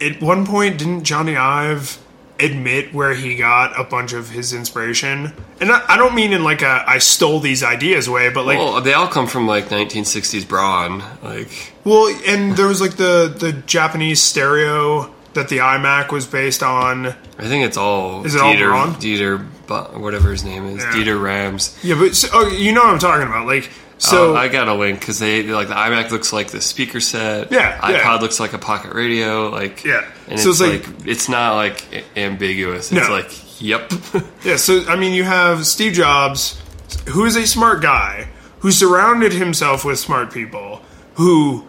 [0.00, 1.98] at one point didn't Johnny Ive
[2.38, 5.32] admit where he got a bunch of his inspiration?
[5.60, 8.58] And I, I don't mean in like a I stole these ideas way, but like
[8.58, 11.02] Well, they all come from like 1960s Braun.
[11.22, 16.62] Like, well, and there was like the the Japanese stereo that the iMac was based
[16.62, 17.06] on.
[17.06, 18.94] I think it's all Is it all Dieter, Braun?
[18.94, 20.90] Dieter, whatever his name is, Yeah.
[20.92, 21.78] Dieter Rams.
[21.82, 24.32] Yeah, but so, oh, you know what I'm talking about, like so.
[24.32, 27.50] Oh, I got a link because they like the iMac looks like the speaker set.
[27.52, 28.14] Yeah, iPod yeah.
[28.16, 29.48] looks like a pocket radio.
[29.48, 30.04] Like, Yeah.
[30.28, 32.92] and So it's, it's like, like- it's not like ambiguous.
[32.92, 33.12] It's No.
[33.14, 33.90] like, yep.
[34.44, 36.60] Yeah, so I mean, you have Steve Jobs,
[37.08, 38.28] who is a smart guy,
[38.60, 40.82] who surrounded himself with smart people,
[41.14, 41.66] who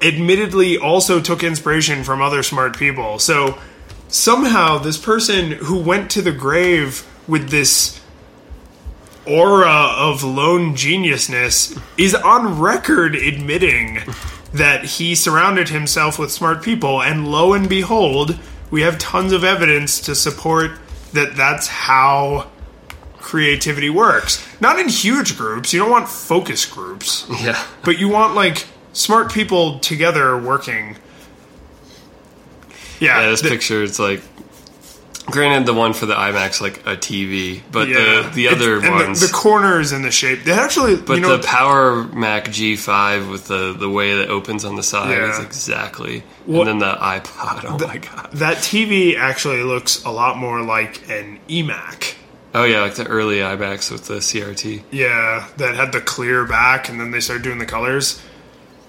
[0.00, 3.18] admittedly also took inspiration from other smart people.
[3.18, 3.58] So
[4.08, 8.00] somehow, this person who went to the grave with this
[9.28, 14.00] aura of lone geniusness is on record admitting
[14.52, 18.38] that he surrounded himself with smart people, and lo and behold,
[18.70, 20.72] we have tons of evidence to support
[21.12, 22.48] that that's how
[23.18, 24.44] creativity works.
[24.60, 27.62] Not in huge groups, you don't want focus groups, yeah.
[27.84, 30.96] but you want like smart people together working.
[33.00, 34.22] Yeah, Yeah, this the- picture, it's like,
[35.30, 37.94] granted, the one for the iMac's like a TV, but yeah.
[38.28, 39.20] the the other It's- ones.
[39.20, 40.44] the, the corners and the shape.
[40.44, 44.64] They actually, but you know, the Power Mac G5 with the, the way that opens
[44.64, 45.30] on the side Yeah.
[45.30, 46.22] is exactly.
[46.46, 47.64] What- and then the iPod.
[47.66, 48.30] Oh my god.
[48.34, 52.14] that TV actually looks a lot more like an eMac.
[52.54, 54.82] Oh yeah, like the early iMacs with the CRT.
[54.90, 58.22] Yeah, that had the clear back, and then they started doing the colors.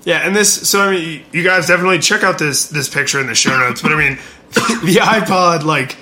[0.06, 0.68] Yeah, and this.
[0.70, 3.82] So I mean, you guys definitely check out this this picture in the show notes.
[3.82, 4.18] But I mean,
[4.54, 5.98] the iPod, like,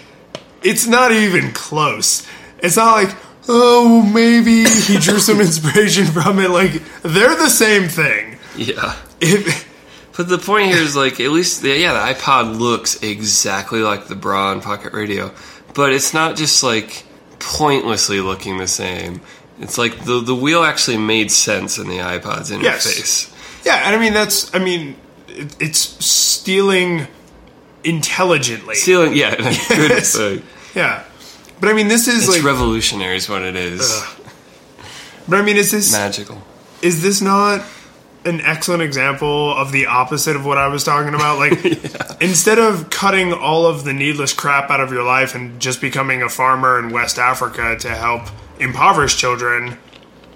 [0.63, 2.25] it's not even close.
[2.59, 3.15] It's not like,
[3.47, 6.49] oh, maybe he drew some inspiration from it.
[6.49, 8.37] Like, they're the same thing.
[8.55, 8.95] Yeah.
[9.21, 9.67] If,
[10.17, 14.07] But the point here is like at least the, yeah the iPod looks exactly like
[14.07, 15.31] the bra Braun Pocket Radio,
[15.75, 17.05] but it's not just like
[17.37, 19.21] pointlessly looking the same.
[19.59, 22.63] It's like the the wheel actually made sense in the iPod's interface.
[22.97, 23.61] Yes.
[23.63, 24.53] yeah, and I mean that's.
[24.55, 24.95] I mean,
[25.27, 27.05] it, it's stealing
[27.87, 28.75] intelligently.
[28.75, 30.17] Stealing, yeah, good Yes.
[30.17, 30.41] way.
[30.75, 31.03] yeah,
[31.59, 32.43] but I mean, this is It's like.
[32.43, 34.03] revolutionary, is what it is.
[35.27, 36.41] but I mean, is this Magical.
[36.81, 37.63] is this not
[38.25, 41.37] an excellent example of the opposite of what I was talking about.
[41.39, 45.79] Like, instead of cutting all of the needless crap out of your life and just
[45.79, 48.23] becoming a farmer in West Africa to help
[48.59, 49.77] impoverished children,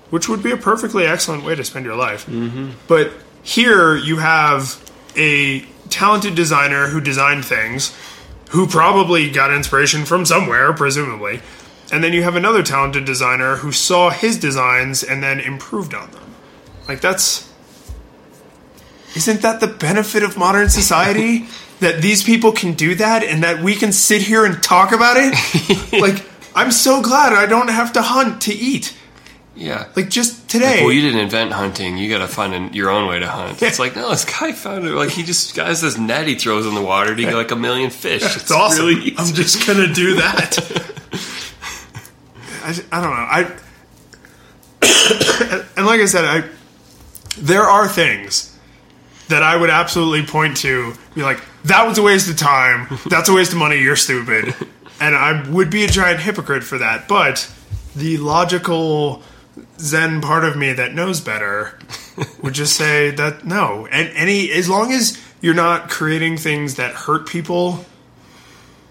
[0.10, 2.26] which would be a perfectly excellent way to spend your life.
[2.28, 2.70] Mm-hmm.
[2.88, 3.12] But
[3.44, 4.80] here you have
[5.18, 7.96] a talented designer who designed things,
[8.50, 11.42] who probably got inspiration from somewhere, presumably.
[11.92, 16.10] And then you have another talented designer who saw his designs and then improved on
[16.12, 16.36] them.
[16.88, 17.52] Like, that's.
[19.16, 21.48] Isn't that the benefit of modern society?
[21.82, 25.18] that these people can do that and that we can sit here and talk about
[25.18, 25.92] it?
[26.02, 26.26] like,
[26.56, 28.96] I'm so glad I don't have to hunt to eat.
[29.56, 29.88] Yeah.
[29.96, 30.82] Like, just today.
[30.82, 31.98] well, you didn't invent hunting.
[31.98, 33.62] You got to find an, your own way to hunt.
[33.62, 34.92] It's like, no, this guy found it.
[34.92, 37.56] Like, he just has this net he throws in the water to get like a
[37.56, 38.24] million fish.
[38.24, 38.88] It's awesome.
[39.18, 40.58] I'm just gonna do that.
[42.64, 43.28] I, I don't know.
[43.30, 43.52] I
[45.78, 46.48] and like I said, I
[47.38, 48.58] there are things
[49.30, 52.88] that I would absolutely point to, be like, that was a waste of time.
[53.10, 53.78] That's a waste of money.
[53.78, 54.54] You're stupid,
[55.00, 57.08] and I would be a giant hypocrite for that.
[57.08, 57.52] But
[57.96, 59.24] the logical
[59.80, 61.78] Zen part of me that knows better
[62.42, 66.94] would just say that no, and any as long as you're not creating things that
[66.94, 67.86] hurt people,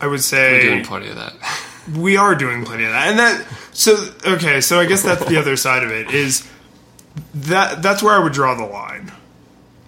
[0.01, 1.35] I would say We're doing plenty of that.
[1.97, 3.09] we are doing plenty of that.
[3.09, 6.49] And that so okay so i guess that's the other side of it is
[7.35, 9.13] that that's where i would draw the line.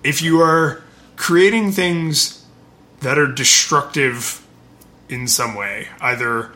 [0.05, 0.83] If you are
[1.17, 2.45] creating things
[3.01, 4.45] that are destructive
[5.09, 6.53] in some way either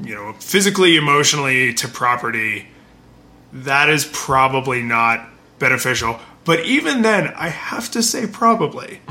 [0.00, 2.66] you know physically emotionally to property
[3.52, 9.00] that is probably not beneficial but even then i have to say probably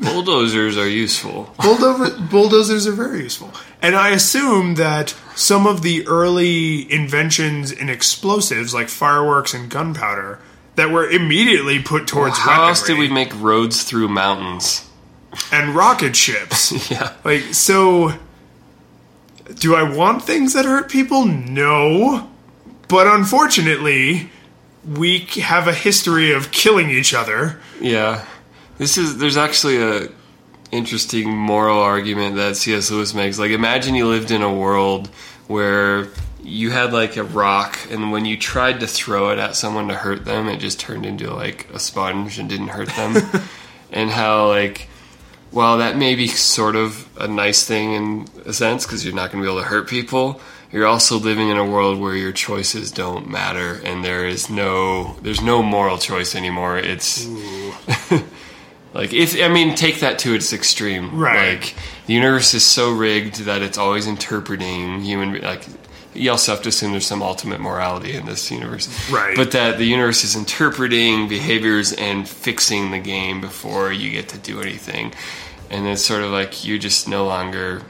[0.00, 1.52] Bulldozers are useful.
[1.60, 3.52] Bulldozer, bulldozers are very useful.
[3.82, 10.38] And I assume that some of the early inventions in explosives, like fireworks and gunpowder,
[10.76, 14.88] that were immediately put towards How else did we make roads through mountains?
[15.52, 16.90] and rocket ships.
[16.92, 17.12] Yeah.
[17.24, 18.12] like, so,
[19.54, 21.24] do I want things that hurt people?
[21.24, 22.30] No.
[22.88, 24.30] But unfortunately,
[24.86, 27.60] we have a history of killing each other.
[27.80, 28.24] Yeah.
[28.78, 30.08] This is there's actually a
[30.70, 32.90] interesting moral argument that C.S.
[32.90, 33.38] Lewis makes.
[33.38, 35.08] Like imagine you lived in a world
[35.46, 36.08] where
[36.42, 39.94] you had like a rock and when you tried to throw it at someone to
[39.94, 43.42] hurt them, it just turned into like a sponge and didn't hurt them.
[43.92, 44.88] and how like
[45.50, 49.32] while that may be sort of a nice thing in a sense because you're not
[49.32, 52.32] going to be able to hurt people, you're also living in a world where your
[52.32, 56.78] choices don't matter and there is no there's no moral choice anymore.
[56.78, 57.26] It's
[58.92, 61.18] like if I mean take that to its extreme.
[61.18, 61.54] Right.
[61.54, 61.74] Like
[62.06, 65.64] the universe is so rigged that it's always interpreting human like
[66.18, 68.88] you also have to assume there's some ultimate morality in this universe.
[69.10, 69.36] Right.
[69.36, 74.38] But that the universe is interpreting behaviors and fixing the game before you get to
[74.38, 75.12] do anything.
[75.70, 77.82] And it's sort of like you just no longer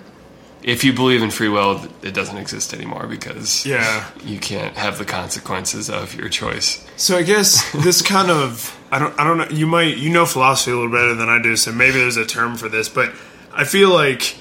[0.61, 4.05] if you believe in free will, it doesn't exist anymore because Yeah.
[4.25, 6.85] you can't have the consequences of your choice.
[6.97, 10.27] So I guess this kind of I don't I don't know you might you know
[10.27, 13.13] philosophy a little better than I do so maybe there's a term for this but
[13.55, 14.37] I feel like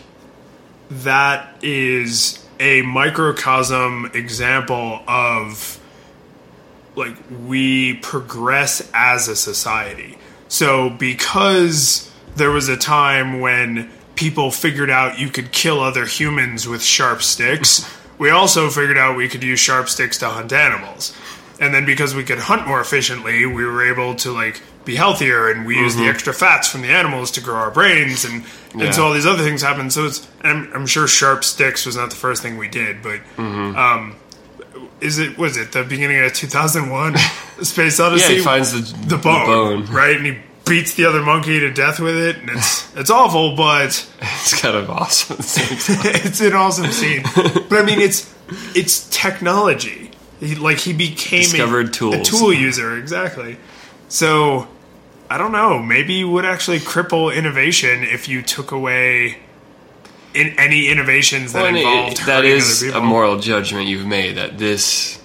[0.89, 5.79] that is a microcosm example of
[6.95, 7.15] like
[7.45, 10.17] we progress as a society.
[10.47, 16.67] So because there was a time when people figured out you could kill other humans
[16.67, 21.15] with sharp sticks, we also figured out we could use sharp sticks to hunt animals.
[21.59, 25.51] And then because we could hunt more efficiently, we were able to like be healthier
[25.51, 28.95] and we use the extra fats from the animals to grow our brains and, and
[28.95, 29.89] so all these other things happen.
[29.91, 33.21] So it's I'm, I'm sure sharp sticks was not the first thing we did, but
[33.37, 34.15] um
[35.01, 37.15] is it was it the beginning of 2001
[37.63, 38.33] Space Odyssey?
[38.33, 40.17] Yeah, he finds the the bone, right?
[40.17, 43.87] And he beats the other monkey to death with it, and it's it's awful, but
[44.21, 45.33] It's kind of awesome.
[45.33, 46.11] at the same time.
[46.25, 47.23] it's an awesome scene.
[47.69, 48.33] But I mean, it's
[48.75, 50.11] it's technology.
[50.39, 52.29] He, like he became a, Discovered a tools.
[52.29, 53.57] tool user, exactly.
[54.09, 54.67] So
[55.29, 55.79] I don't know.
[55.79, 59.37] Maybe you would actually cripple innovation if you took away
[60.33, 64.37] in any innovations that Well, and it- involved that hurting a moral judgment you've made
[64.37, 65.19] that this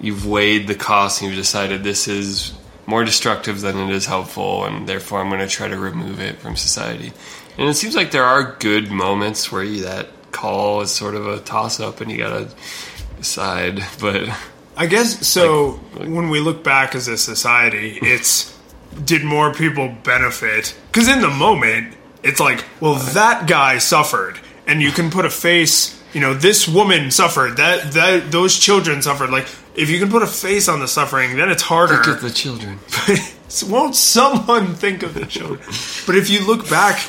[0.00, 2.52] you've weighed the cost and you've decided this is
[2.86, 6.38] more destructive than it is helpful and therefore I'm going to try to remove it
[6.38, 7.12] from society.
[7.56, 11.26] And it seems like there are good moments where you, that call is sort of
[11.26, 12.48] a toss up and you got to
[13.18, 14.28] decide, but
[14.76, 15.80] I guess so.
[15.94, 18.51] like- when we look back as a society, it's
[19.04, 20.74] did more people benefit?
[20.90, 25.30] Because in the moment, it's like, well, that guy suffered, and you can put a
[25.30, 26.00] face.
[26.12, 27.56] You know, this woman suffered.
[27.56, 29.30] That that those children suffered.
[29.30, 31.94] Like, if you can put a face on the suffering, then it's harder.
[31.94, 32.78] look at the children.
[33.54, 35.60] But Won't someone think of the children?
[36.06, 37.06] But if you look back,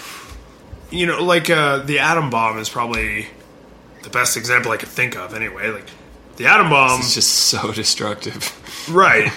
[0.91, 3.27] you know, like uh, the atom bomb is probably
[4.01, 5.33] the best example I could think of.
[5.33, 5.85] Anyway, like
[6.35, 8.51] the atom bomb, is just so destructive.
[8.91, 9.31] right?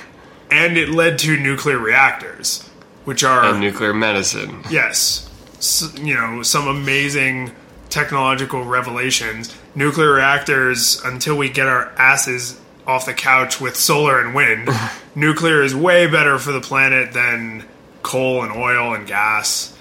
[0.50, 2.68] And it led to nuclear reactors,
[3.04, 4.62] which are And nuclear medicine.
[4.70, 5.28] yes,
[5.58, 7.52] s- you know, some amazing
[7.90, 9.54] technological revelations.
[9.74, 14.68] Nuclear reactors, until we get our asses off the couch with solar and wind,
[15.14, 17.64] nuclear is way better for the planet than
[18.02, 19.76] coal and oil and gas.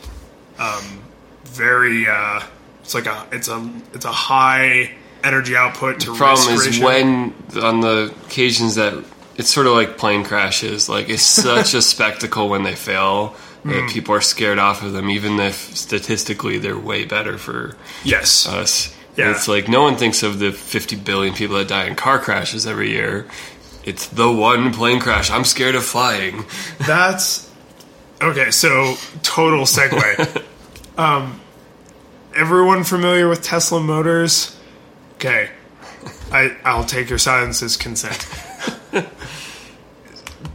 [0.57, 1.03] Um,
[1.45, 2.41] very, uh,
[2.81, 4.91] it's like a, it's a, it's a high
[5.23, 8.93] energy output to Problem risk is when on the occasions that
[9.37, 10.87] it's sort of like plane crashes.
[10.89, 13.71] Like it's such a spectacle when they fail Mm.
[13.71, 18.47] that people are scared off of them, even if statistically they're way better for yes,
[18.47, 18.95] us.
[19.17, 19.31] Yeah.
[19.31, 22.67] It's like no one thinks of the 50 billion people that die in car crashes
[22.67, 23.25] every year.
[23.83, 25.31] It's the one plane crash.
[25.31, 26.45] I'm scared of flying.
[26.85, 27.49] That's
[28.21, 28.51] okay.
[28.51, 30.43] So total segue.
[30.99, 31.41] um,
[32.35, 34.55] everyone familiar with Tesla Motors?
[35.15, 35.49] Okay,
[36.31, 38.27] I I'll take your silence as consent.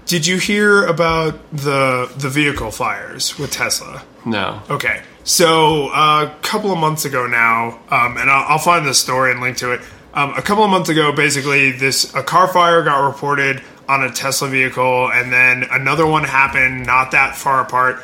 [0.07, 4.03] Did you hear about the the vehicle fires with Tesla?
[4.25, 4.61] No.
[4.69, 8.95] Okay, so uh, a couple of months ago now, um, and I'll, I'll find the
[8.95, 9.81] story and link to it.
[10.13, 14.11] Um, a couple of months ago, basically, this a car fire got reported on a
[14.11, 18.03] Tesla vehicle, and then another one happened not that far apart,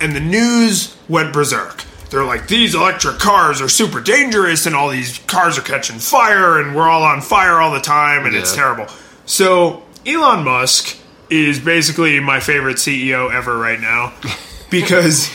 [0.00, 1.84] and the news went berserk.
[2.10, 6.60] They're like, these electric cars are super dangerous, and all these cars are catching fire,
[6.60, 8.86] and we're all on fire all the time, and it's terrible.
[9.26, 10.98] So Elon Musk
[11.30, 14.12] is basically my favorite CEO ever right now
[14.70, 15.30] because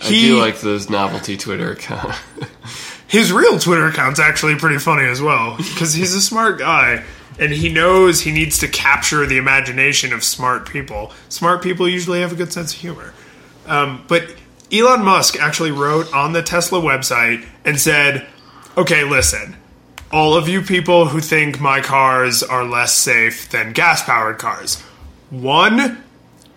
[0.00, 2.14] I he do like those novelty Twitter account.
[3.08, 7.04] his real Twitter account's actually pretty funny as well because he's a smart guy
[7.38, 11.12] and he knows he needs to capture the imagination of smart people.
[11.28, 13.12] Smart people usually have a good sense of humor.
[13.66, 14.34] Um, but
[14.72, 18.26] Elon Musk actually wrote on the Tesla website and said,
[18.76, 19.56] okay, listen,
[20.12, 24.80] all of you people who think my cars are less safe than gas powered cars.
[25.30, 26.04] One,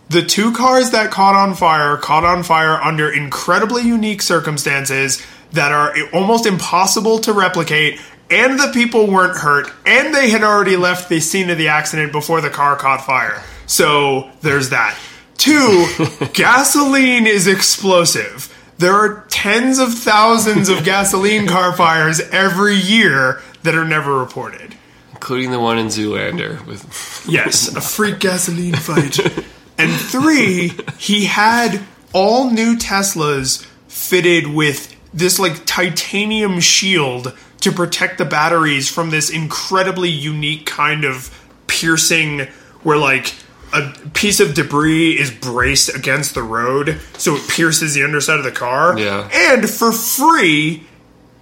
[0.10, 5.72] the two cars that caught on fire caught on fire under incredibly unique circumstances that
[5.72, 8.00] are almost impossible to replicate,
[8.30, 12.12] and the people weren't hurt, and they had already left the scene of the accident
[12.12, 13.42] before the car caught fire.
[13.68, 14.98] So there's that.
[15.38, 15.88] Two,
[16.34, 18.52] gasoline is explosive.
[18.78, 24.76] There are tens of thousands of gasoline car fires every year that are never reported.
[25.12, 29.20] Including the one in Zoolander with Yes, a freak gasoline fight.
[29.78, 31.82] and three, he had
[32.14, 39.30] all new Teslas fitted with this like titanium shield to protect the batteries from this
[39.30, 41.32] incredibly unique kind of
[41.68, 42.42] piercing
[42.84, 43.34] where like
[43.76, 48.46] a piece of debris is braced against the road so it pierces the underside of
[48.46, 48.98] the car.
[48.98, 49.30] Yeah.
[49.34, 50.84] And for free,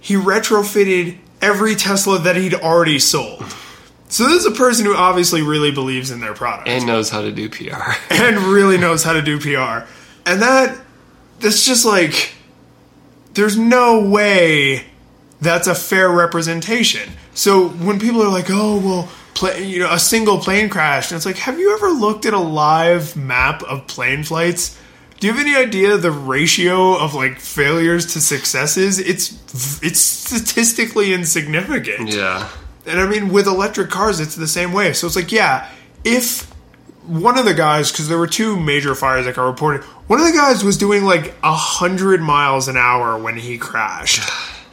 [0.00, 3.44] he retrofitted every Tesla that he'd already sold.
[4.08, 7.22] So this is a person who obviously really believes in their product and knows how
[7.22, 7.92] to do PR.
[8.10, 9.86] and really knows how to do PR.
[10.26, 10.78] And that
[11.40, 12.34] that's just like
[13.34, 14.84] there's no way
[15.40, 17.10] that's a fair representation.
[17.34, 21.16] So when people are like, "Oh, well, play, you know, a single plane crash," and
[21.16, 24.78] it's like, have you ever looked at a live map of plane flights?
[25.20, 28.98] Do you have any idea the ratio of like failures to successes?
[28.98, 29.32] It's
[29.82, 32.10] it's statistically insignificant.
[32.12, 32.48] yeah.
[32.86, 34.92] And I mean, with electric cars, it's the same way.
[34.92, 35.70] So it's like, yeah,
[36.04, 36.50] if
[37.06, 40.26] one of the guys, because there were two major fires that got reported, one of
[40.26, 44.22] the guys was doing like a hundred miles an hour when he crashed.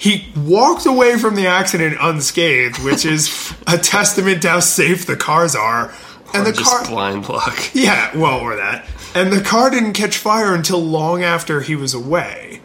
[0.01, 5.15] He walked away from the accident unscathed, which is a testament to how safe the
[5.15, 5.93] cars are.
[6.33, 7.69] And the just car, blind block.
[7.75, 8.89] yeah, well, or that.
[9.13, 12.61] And the car didn't catch fire until long after he was away.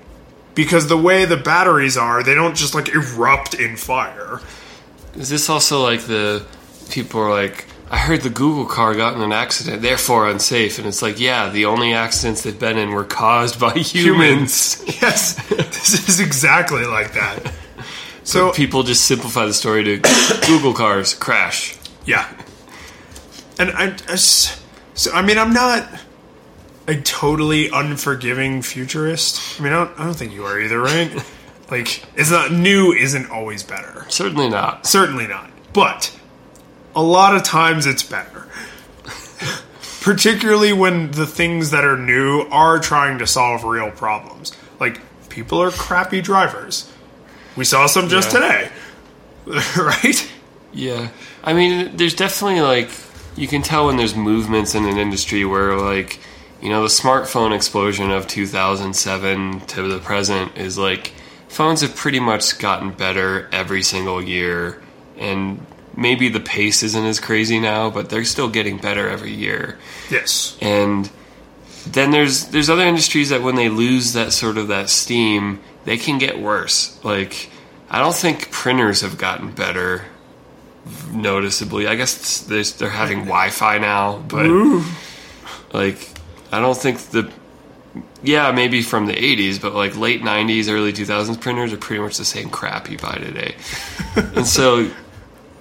[0.54, 4.40] Because the way the batteries are, they don't just like erupt in fire.
[5.14, 6.46] Is this also like the
[6.88, 10.78] people are like, I heard the Google car got in an accident, therefore unsafe.
[10.78, 14.82] And it's like, yeah, the only accidents they've been in were caused by humans.
[15.02, 17.52] Yes, this is exactly like that.
[18.24, 19.98] So People just simplify the story to
[20.46, 21.76] Google cars crash.
[22.06, 22.28] yeah,
[23.58, 25.86] and I, I so I mean I'm not
[26.88, 29.60] a totally unforgiving futurist.
[29.60, 31.12] I mean I don't, I don't think you are either, right?
[31.70, 34.06] like it's not new isn't always better.
[34.08, 34.86] Certainly not.
[34.86, 35.50] Certainly not.
[35.72, 36.15] But
[36.96, 38.48] a lot of times it's better.
[40.00, 44.52] Particularly when the things that are new are trying to solve real problems.
[44.78, 46.90] Like, people are crappy drivers.
[47.56, 48.40] We saw some just Yeah.
[48.40, 48.70] today.
[49.76, 50.32] right?
[50.72, 51.08] Yeah.
[51.42, 52.88] I mean, there's definitely like,
[53.36, 56.20] you can tell when there's movements in an industry where like,
[56.60, 61.12] you know, the smartphone explosion of 2007 to the present is like
[61.48, 64.82] phones have pretty much gotten better every single year,
[65.18, 65.64] and
[65.96, 69.78] maybe the pace isn't as crazy now, but they're still getting better every year.
[70.10, 70.56] Yes.
[70.60, 71.10] And
[71.86, 75.96] then there's there's other industries that when they lose that sort of that steam, they
[75.96, 77.02] can get worse.
[77.04, 77.50] Like
[77.88, 80.04] I don't think printers have gotten better
[81.12, 81.86] noticeably.
[81.86, 84.46] I guess they're having Wi-Fi now, but
[85.72, 86.10] like
[86.52, 87.30] I don't think the
[88.22, 92.16] yeah maybe from the 80s, but like late 90s, early 2000s printers are pretty much
[92.18, 93.54] the same crap you buy today.
[94.16, 94.90] and so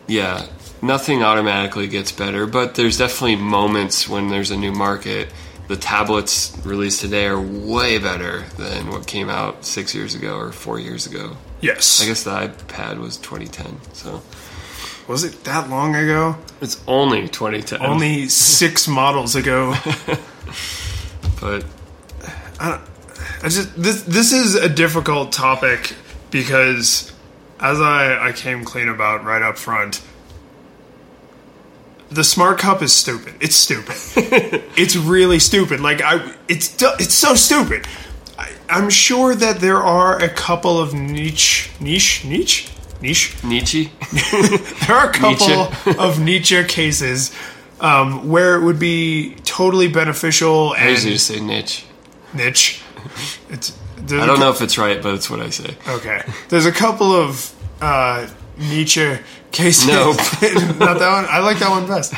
[0.07, 0.45] yeah,
[0.81, 5.29] nothing automatically gets better, but there's definitely moments when there's a new market.
[5.67, 10.51] The tablets released today are way better than what came out six years ago or
[10.51, 11.37] four years ago.
[11.61, 12.03] Yes.
[12.03, 14.21] I guess the iPad was 2010, so
[15.07, 16.37] Was it that long ago?
[16.61, 17.81] it's only 2010.
[17.81, 19.73] Only six models ago.
[21.41, 21.65] but
[22.59, 22.79] I
[23.43, 25.93] just this this is a difficult topic
[26.31, 27.11] because
[27.65, 30.01] as I, I came clean about right up front,
[32.09, 33.33] the smart cup is stupid.
[33.41, 33.95] It's stupid.
[34.77, 35.79] it's really stupid.
[35.79, 37.87] Like I, it's it's so stupid.
[38.37, 43.91] I, I'm sure that there are a couple of niche niche niche niche Nietzsche,
[44.87, 45.99] there are a couple Nietzsche.
[45.99, 47.35] of Nietzsche cases
[47.79, 51.85] um, where it would be totally beneficial and just say niche.
[52.33, 52.81] niche.
[53.49, 53.77] It's
[54.11, 55.75] I don't know if it's right, but it's what I say.
[55.87, 57.51] Okay, there's a couple of
[57.81, 59.17] uh, Nietzsche
[59.51, 59.87] cases.
[59.87, 60.17] Nope.
[60.79, 61.25] not that one.
[61.29, 62.13] I like that one best.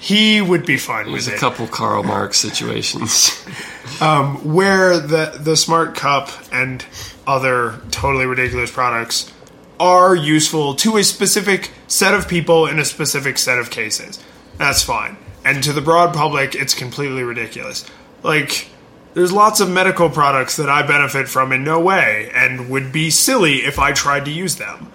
[0.00, 1.40] He would be fine There's with a it.
[1.40, 3.44] couple Karl Marx situations.
[4.00, 6.84] um, where the the smart cup and
[7.26, 9.32] other totally ridiculous products
[9.80, 14.22] are useful to a specific set of people in a specific set of cases.
[14.56, 15.16] That's fine.
[15.44, 17.84] And to the broad public, it's completely ridiculous.
[18.22, 18.68] Like,
[19.14, 23.10] there's lots of medical products that I benefit from in no way and would be
[23.10, 24.92] silly if I tried to use them.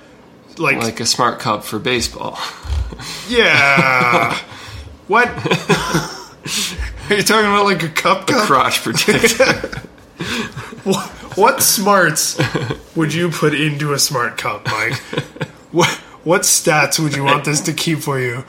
[0.57, 2.37] Like, like a smart cup for baseball.
[3.27, 4.35] yeah.
[5.07, 5.27] what?
[7.09, 8.47] Are you talking about like a cup cup?
[8.47, 9.81] Crotch protector.
[10.83, 12.37] What, what smarts
[12.95, 14.97] would you put into a smart cup, Mike?
[15.71, 15.89] What
[16.23, 18.45] what stats would you want this to keep for you?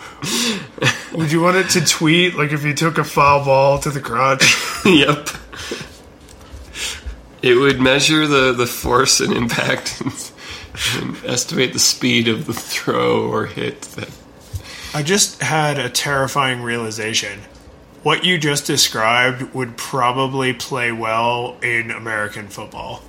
[1.12, 4.01] Would you want it to tweet like if you took a foul ball to the
[4.01, 4.57] crotch?
[4.85, 5.29] yep.
[7.44, 10.32] It would measure the, the force and impact and,
[10.94, 13.82] and estimate the speed of the throw or hit.
[13.82, 14.09] That,
[14.94, 17.40] I just had a terrifying realization.
[18.02, 23.02] What you just described would probably play well in American football.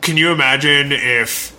[0.00, 1.56] Can you imagine if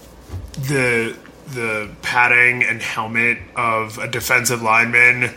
[0.53, 1.15] the
[1.47, 5.33] the padding and helmet of a defensive lineman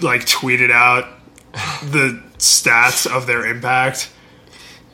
[0.00, 1.06] like tweeted out
[1.82, 4.10] the stats of their impact?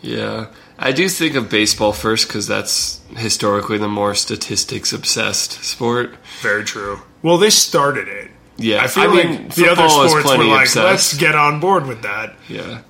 [0.01, 0.47] yeah.
[0.79, 6.17] I do think of baseball first because that's historically the more statistics obsessed sport.
[6.41, 7.01] Very true.
[7.23, 8.33] Well, they started it.
[8.57, 10.77] Yeah, I feel I like mean, the other sports were like, obsessed.
[10.85, 12.35] let's get on board with that.
[12.49, 12.83] Yeah.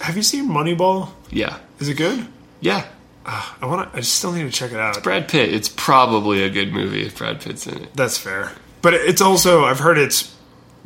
[0.00, 1.10] Have you seen Moneyball?
[1.30, 1.58] Yeah.
[1.78, 2.26] Is it good?
[2.60, 2.84] Yeah.
[3.24, 3.98] Ah, I want to.
[3.98, 5.00] I still need to check it out.
[5.04, 5.54] Brad Pitt.
[5.54, 7.94] It's probably a good movie if Brad Pitt's in it.
[7.94, 8.50] That's fair.
[8.82, 10.34] But it's also I've heard it's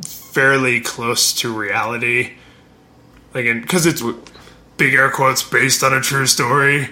[0.05, 2.33] fairly close to reality.
[3.33, 4.01] Like because it's
[4.77, 6.89] big air quotes based on a true story.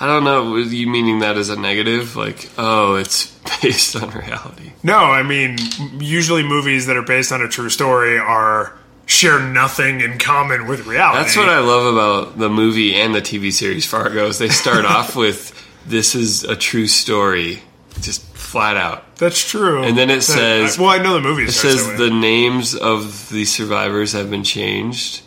[0.00, 0.56] I don't know.
[0.56, 2.16] You meaning that as a negative?
[2.16, 3.26] Like, oh, it's
[3.62, 4.72] based on reality.
[4.82, 5.58] No, I mean
[6.00, 10.86] usually movies that are based on a true story are share nothing in common with
[10.86, 11.22] reality.
[11.22, 14.26] That's what I love about the movie and the TV series Fargo.
[14.26, 15.52] Is they start off with
[15.86, 17.60] this is a true story,
[18.00, 19.16] just flat out.
[19.16, 19.82] That's true.
[19.82, 23.28] And then it That- says- well, I know the movie It says the names of
[23.30, 25.21] the survivors have been changed,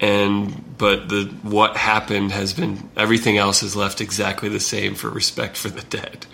[0.00, 5.10] and but the what happened has been everything else is left exactly the same for
[5.10, 6.26] respect for the dead.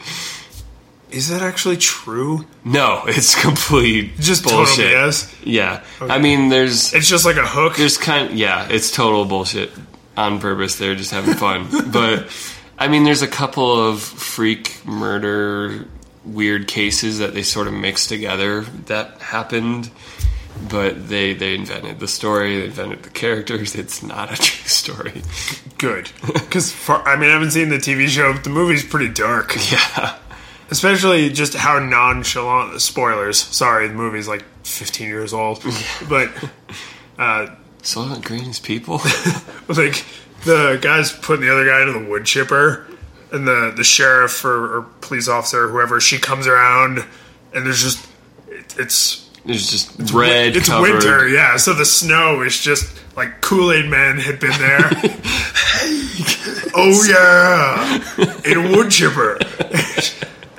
[1.11, 2.45] Is that actually true?
[2.65, 4.95] No, it's complete Just total bullshit.
[4.95, 5.35] BS?
[5.45, 7.77] Yeah, I mean, there's It's just like a hook.
[7.77, 9.71] there's kind of, yeah, it's total bullshit
[10.17, 10.77] on purpose.
[10.77, 12.29] They're just having fun, but
[12.79, 15.87] I mean, there's a couple of freak murder
[16.25, 19.91] weird cases that they sort of mixed together that happened.
[20.71, 23.75] But they, they invented the story, they invented the characters.
[23.85, 25.23] It's not a true story.
[25.79, 28.33] Good, because I mean I haven't seen the TV show.
[28.33, 29.57] But the movie's pretty dark.
[29.71, 30.17] Yeah.
[30.71, 35.63] especially just how nonchalant spoilers sorry the movie's like 15 years old
[36.09, 36.31] but
[37.19, 37.47] uh
[37.83, 38.95] Soylent Green is people?
[39.69, 40.05] like
[40.45, 42.87] the guy's putting the other guy into the wood chipper
[43.31, 47.05] and the the sheriff or, or police officer or whoever she comes around
[47.53, 48.07] and there's just
[48.49, 50.57] it, it's There's just it's red.
[50.57, 50.93] It's covered.
[50.93, 51.57] winter, yeah.
[51.57, 54.91] So the snow is just like Kool Aid Man had been there.
[56.75, 58.01] oh yeah,
[58.51, 59.37] in a wood chipper.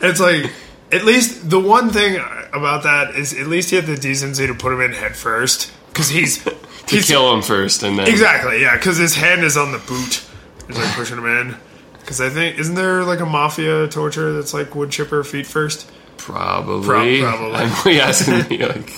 [0.01, 0.51] it's like
[0.91, 2.17] at least the one thing
[2.53, 5.71] about that is at least he had the decency to put him in head first
[5.87, 6.43] because he's
[6.87, 9.79] To he's kill him first, and then exactly yeah because his hand is on the
[9.79, 10.23] boot
[10.69, 11.55] as they're pushing him in.
[11.99, 15.89] Because I think isn't there like a mafia torture that's like wood chipper feet first?
[16.25, 17.21] Probably.
[17.21, 18.01] Prob- probably.
[18.01, 18.89] I'm asking me like.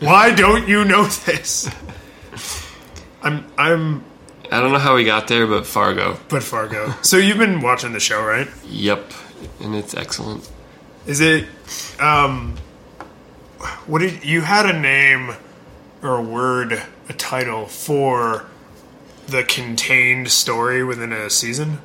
[0.00, 1.70] Why don't you know this?
[3.22, 4.04] I'm I'm
[4.50, 6.18] I don't know how we got there, but Fargo.
[6.28, 6.92] but Fargo.
[7.02, 8.48] So you've been watching the show, right?
[8.66, 9.12] Yep,
[9.60, 10.48] and it's excellent.
[11.06, 11.46] Is it
[12.00, 12.56] um
[13.86, 15.34] what did you had a name
[16.02, 18.44] or a word, a title for
[19.28, 21.78] the contained story within a season?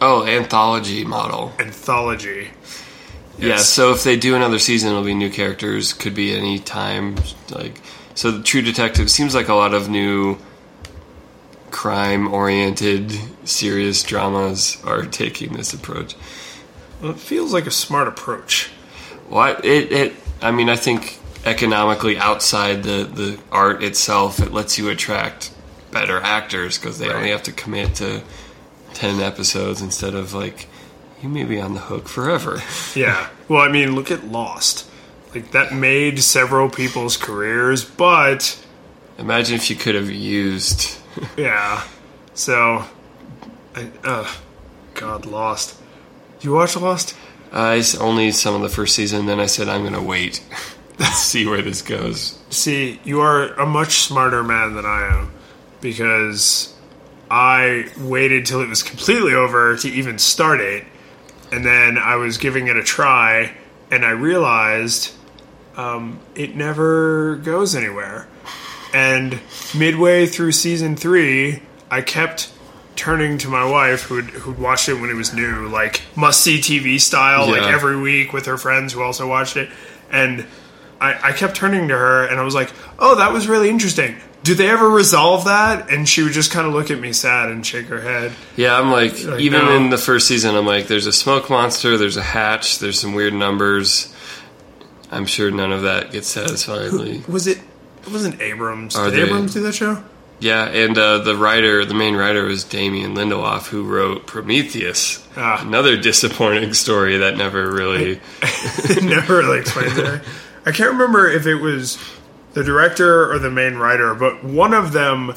[0.00, 1.52] Oh, anthology model.
[1.58, 2.50] Anthology.
[3.38, 5.92] Yeah, so if they do another season, it'll be new characters.
[5.92, 7.16] Could be any time.
[7.50, 7.80] Like,
[8.14, 10.38] so the True Detective seems like a lot of new
[11.70, 13.12] crime-oriented,
[13.44, 16.14] serious dramas are taking this approach.
[17.00, 18.70] Well, it feels like a smart approach.
[19.28, 20.14] What it, it?
[20.42, 25.52] I mean, I think economically outside the the art itself, it lets you attract
[25.92, 27.16] better actors because they Right.
[27.16, 28.22] only have to commit to
[28.94, 30.67] ten episodes instead of like
[31.22, 32.62] you may be on the hook forever.
[32.94, 33.28] Yeah.
[33.48, 34.88] Well, I mean, look at Lost.
[35.34, 38.58] Like that made several people's careers, but
[39.18, 40.96] Imagine if you could have used.
[41.36, 41.82] yeah.
[42.34, 42.84] So,
[43.74, 44.32] I, uh,
[44.94, 45.80] God, Lost.
[46.40, 47.16] You watch Lost?
[47.52, 49.26] I only some of the first season.
[49.26, 50.44] Then I said I'm gonna wait,
[51.14, 52.38] see where this goes.
[52.50, 55.32] See, you are a much smarter man than I am
[55.80, 56.74] because
[57.30, 60.84] I waited till it was completely over to even start it,
[61.50, 63.52] and then I was giving it a try,
[63.90, 65.12] and I realized
[65.76, 68.28] um, it never goes anywhere.
[68.92, 69.38] And
[69.76, 72.50] midway through season three, I kept
[72.96, 76.58] turning to my wife, who'd, who'd watched it when it was new, like must see
[76.58, 79.70] TV style, like every week with her friends who also watched it.
[80.10, 80.46] And
[81.00, 84.16] I, I kept turning to her and I was like, oh, that was really interesting.
[84.42, 85.90] Do they ever resolve that?
[85.90, 88.32] And she would just kind of look at me sad and shake her head.
[88.56, 89.76] Yeah, I'm like, Like, even no.
[89.76, 93.14] in the first season, I'm like, there's a smoke monster, there's a hatch, there's some
[93.14, 94.14] weird numbers.
[95.10, 97.22] I'm sure none of that gets satisfyingly.
[97.28, 97.58] Was it?
[98.02, 98.94] It wasn't Abrams.
[98.96, 100.02] Are Did they- Abrams do that show?
[100.40, 105.26] Yeah, and uh, the writer, the main writer, was Damon Lindelof, who wrote Prometheus.
[105.36, 105.60] Ah.
[105.66, 108.20] Another disappointing story that never really.
[109.02, 110.22] never really explained it.
[110.68, 111.96] I can't remember if it was
[112.52, 115.32] the director or the main writer, but one of them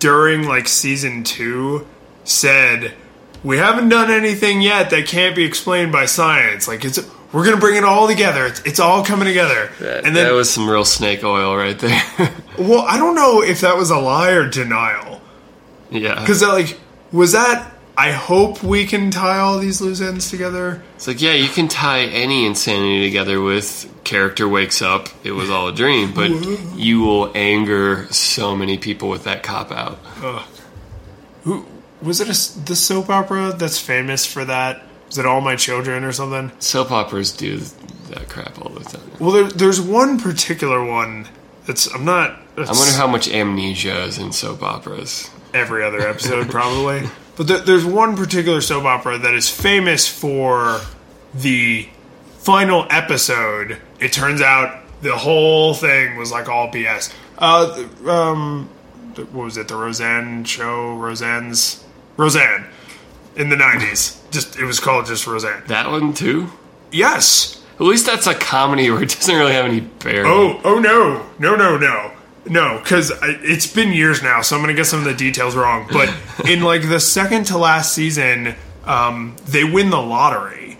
[0.00, 1.86] during like season two
[2.24, 2.92] said,
[3.44, 6.66] "We haven't done anything yet that can't be explained by science.
[6.66, 6.98] Like it's
[7.32, 8.46] we're gonna bring it all together.
[8.46, 11.78] It's, it's all coming together." That, and then, that was some real snake oil right
[11.78, 12.02] there.
[12.58, 15.20] well, I don't know if that was a lie or denial
[15.90, 16.80] yeah, because like
[17.12, 17.70] was that.
[17.96, 20.82] I hope we can tie all these loose ends together.
[20.96, 25.48] it's like yeah, you can tie any insanity together with character wakes up, it was
[25.48, 26.30] all a dream, but
[26.76, 29.98] you will anger so many people with that cop out.
[31.44, 31.64] Who
[32.02, 32.26] was it?
[32.28, 34.82] A, the soap opera that's famous for that?
[35.10, 36.50] Is it All My Children or something?
[36.58, 37.58] Soap operas do
[38.08, 39.10] that crap all the time.
[39.20, 41.28] Well, there, there's one particular one
[41.66, 42.38] that's I'm not.
[42.56, 45.30] I wonder how much amnesia is in soap operas.
[45.52, 47.02] every other episode probably,
[47.36, 50.80] but there, there's one particular soap opera that is famous for
[51.34, 51.88] the
[52.38, 53.80] final episode.
[54.00, 57.12] It turns out the whole thing was like all BS.
[57.38, 58.68] Uh, um,
[59.16, 59.68] what was it?
[59.68, 61.84] The Roseanne show, Roseanne's
[62.16, 62.66] Roseanne
[63.36, 64.18] in the '90s.
[64.30, 65.62] Just it was called just Roseanne.
[65.66, 66.50] That one too?
[66.90, 67.62] Yes.
[67.74, 70.26] At least that's a comedy where it doesn't really have any bearing.
[70.26, 72.12] Oh, oh no, no, no, no,
[72.46, 72.78] no!
[72.82, 75.88] Because it's been years now, so I'm gonna get some of the details wrong.
[75.92, 76.14] But
[76.48, 80.78] in like the second to last season, um, they win the lottery,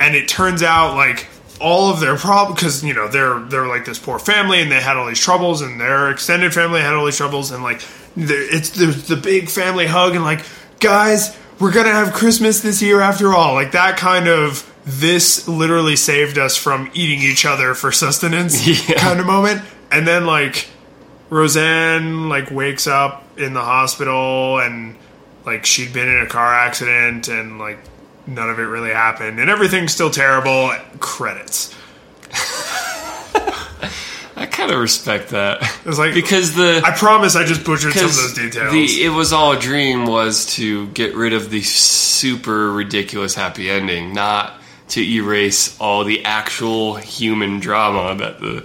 [0.00, 1.26] and it turns out like
[1.60, 4.80] all of their problems because you know they're they're like this poor family and they
[4.80, 7.80] had all these troubles and their extended family had all these troubles and like
[8.16, 10.44] it's there's the big family hug and like
[10.80, 15.94] guys we're gonna have christmas this year after all like that kind of this literally
[15.94, 18.96] saved us from eating each other for sustenance Yeah.
[18.96, 19.62] kind of moment
[19.92, 20.68] and then like
[21.30, 24.96] roseanne like wakes up in the hospital and
[25.44, 27.78] like she'd been in a car accident and like
[28.26, 29.40] none of it really happened.
[29.40, 30.70] And everything's still terrible.
[31.00, 31.74] Credits.
[34.34, 35.62] I kind of respect that.
[35.62, 38.72] it was like because the i promise i just butchered some of those details.
[38.72, 43.70] The it was all a dream was to get rid of the super ridiculous happy
[43.70, 48.64] ending, not to erase all the actual human drama that the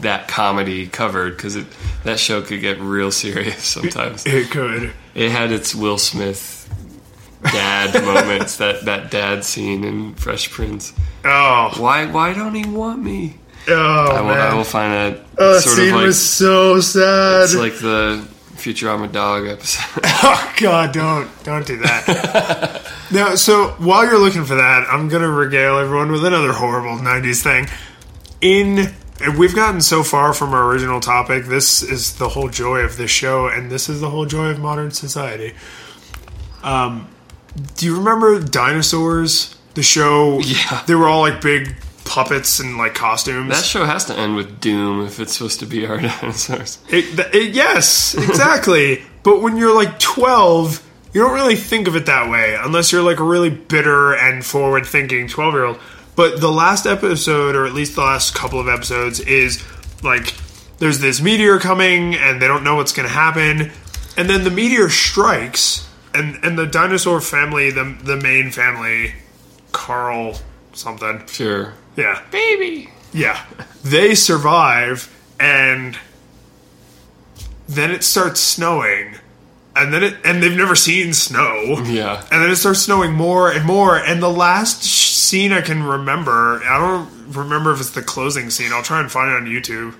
[0.00, 1.56] that comedy covered because
[2.04, 4.26] that show could get real serious sometimes.
[4.26, 4.92] It could.
[5.14, 6.60] It had its Will Smith
[7.42, 8.56] dad moments.
[8.58, 10.92] That that dad scene in Fresh Prince.
[11.24, 13.36] Oh, Why why don't he want me?
[13.68, 14.40] oh I will, man.
[14.40, 17.44] I will find that oh, that sort scene of like was so sad.
[17.44, 18.26] it's like the
[18.56, 20.02] Futurama dog episode.
[20.26, 22.82] Oh God, don't don't do that.
[23.10, 27.42] now, so while you're looking for that, I'm gonna regale everyone with another horrible '90s
[27.42, 27.66] thing.
[28.40, 28.92] In
[29.36, 31.46] we've gotten so far from our original topic.
[31.46, 34.58] This is the whole joy of this show, and this is the whole joy of
[34.58, 35.54] modern society.
[36.62, 37.08] Um,
[37.76, 39.56] do you remember dinosaurs?
[39.74, 40.38] The show.
[40.40, 40.82] Yeah.
[40.86, 43.50] They were all like big puppets and like costumes.
[43.50, 46.78] that show has to end with doom if it's supposed to be our dinosaurs.
[46.88, 49.02] It, th- it, yes, exactly.
[49.22, 53.02] but when you're like 12, you don't really think of it that way unless you're
[53.02, 55.80] like a really bitter and forward thinking 12 year old.
[56.16, 59.62] But the last episode, or at least the last couple of episodes, is
[60.02, 60.34] like
[60.78, 63.72] there's this meteor coming and they don't know what's going to happen.
[64.16, 69.14] And then the meteor strikes, and, and the dinosaur family, the, the main family,
[69.72, 70.38] Carl
[70.72, 71.74] something, Sure.
[71.96, 72.90] yeah, Baby.
[73.12, 73.44] yeah.
[73.82, 75.10] They survive
[75.40, 75.98] and
[77.68, 79.16] then it starts snowing.
[79.76, 81.82] And then it and they've never seen snow.
[81.84, 82.20] Yeah.
[82.30, 86.62] And then it starts snowing more and more and the last scene I can remember,
[86.64, 88.72] I don't remember if it's the closing scene.
[88.72, 89.94] I'll try and find it on YouTube.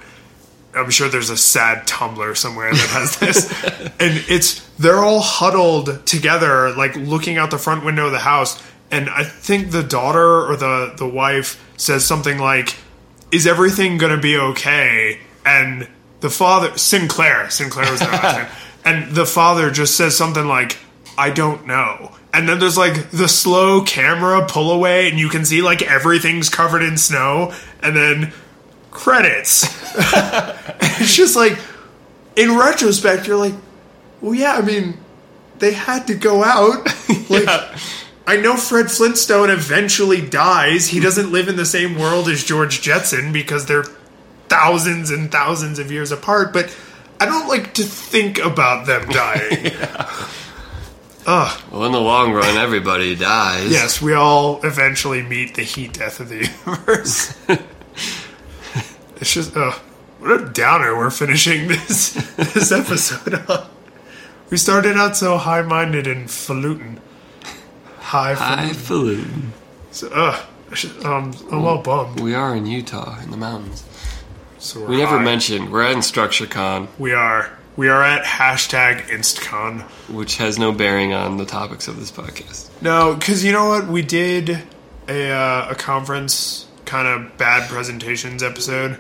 [0.74, 3.52] I'm sure there's a sad Tumblr somewhere that has this.
[4.00, 8.62] and it's they're all huddled together like looking out the front window of the house
[8.90, 12.76] and I think the daughter or the the wife says something like
[13.34, 15.18] is everything going to be okay?
[15.44, 15.88] And
[16.20, 18.46] the father, Sinclair, Sinclair was their last name,
[18.84, 20.78] and the father just says something like,
[21.16, 25.44] "I don't know." And then there's like the slow camera pull away, and you can
[25.44, 28.32] see like everything's covered in snow, and then
[28.94, 29.64] credits.
[29.94, 31.58] it's just like,
[32.36, 33.54] in retrospect, you're like,
[34.22, 34.96] well, yeah, I mean,
[35.58, 36.86] they had to go out.
[37.28, 37.48] like,
[38.26, 40.88] I know Fred Flintstone eventually dies.
[40.88, 43.84] He doesn't live in the same world as George Jetson because they're
[44.48, 46.74] thousands and thousands of years apart, but
[47.24, 49.72] I don't like to think about them dying.
[51.26, 53.70] Well, in the long run, everybody dies.
[53.70, 57.34] yes, we all eventually meet the heat death of the universe.
[59.16, 59.72] it's just, uh,
[60.18, 63.68] what a downer we're finishing this this episode on.
[64.50, 67.00] We started out so high minded and falutin.
[68.00, 69.54] High Highfalutin.
[69.92, 72.20] So, uh, I should, um, I'm all bummed.
[72.20, 73.82] We are in Utah, in the mountains.
[74.64, 75.24] So We never high.
[75.24, 77.50] mentioned we're at InstructureCon, We are.
[77.76, 79.82] We are at hashtag InstCon.
[80.08, 82.68] which has no bearing on the topics of this podcast.
[82.80, 83.88] No, because you know what?
[83.88, 84.58] We did
[85.08, 88.96] a, uh, a conference kind of bad presentations episode.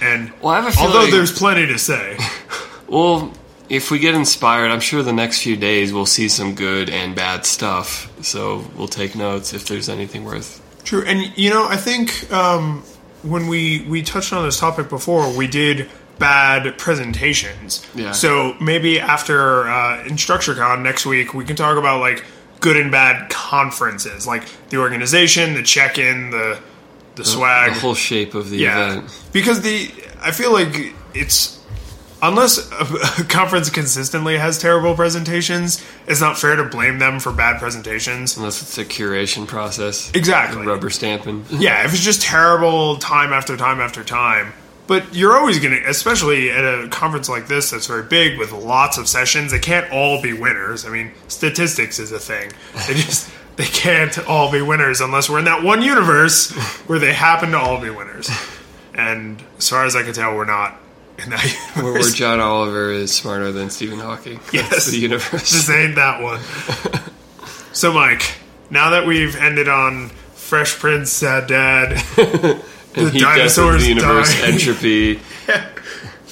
[0.00, 0.92] And Well, I have a feeling.
[0.96, 2.16] although there's plenty to say,
[2.88, 3.32] well,
[3.68, 7.14] if we get inspired, I'm sure the next few days we'll see some good and
[7.14, 8.10] bad stuff.
[8.22, 10.60] So we'll take notes if there's anything worth.
[10.84, 12.82] True, and you know, I think um,
[13.24, 17.84] when we we touched on this topic before, we did bad presentations.
[17.94, 18.12] Yeah.
[18.12, 22.24] So maybe after uh, InstructureCon next week, we can talk about like
[22.60, 26.60] good and bad conferences, like the organization, the check-in, the
[27.16, 28.92] the swag, The whole shape of the yeah.
[28.92, 29.28] event.
[29.32, 31.53] Because the I feel like it's
[32.28, 37.60] unless a, conference consistently has terrible presentations, it's not fair to blame them for bad
[37.60, 38.36] presentations.
[38.36, 40.10] Unless it's a curation process.
[40.14, 40.66] Exactly.
[40.66, 41.44] Rubber stamping.
[41.64, 44.52] Yeah, if it's just terrible time after time after time.
[44.86, 48.52] But you're always going to, especially at a conference like this that's very big with
[48.52, 50.84] lots of sessions, they can't all be winners.
[50.84, 52.52] I mean, statistics is a thing.
[52.86, 56.50] They just they can't all be winners unless we're in that one universe
[56.86, 58.28] where they happen to all be winners.
[58.94, 60.78] And as far as I can tell, we're not
[61.18, 62.02] in that Where, where.
[62.02, 64.40] John Oliver is smarter than Stephen Hawking.
[64.52, 64.70] Yes.
[64.70, 65.50] That's the universe.
[65.50, 66.40] This ain't that one.
[67.72, 68.36] so, Mike,
[68.70, 75.20] now that we've ended on Fresh Prince, Sad Dad, the Heat dinosaurs the universe, entropy.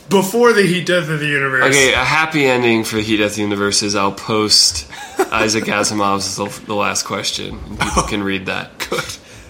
[0.08, 1.64] before the heat death of the universe.
[1.64, 4.86] Okay, a happy ending for Heat Death of the Universe is I'll post
[5.18, 7.58] Isaac Asimov's the, the last question.
[7.58, 8.06] And people oh.
[8.08, 8.78] can read that.
[8.90, 9.04] Good.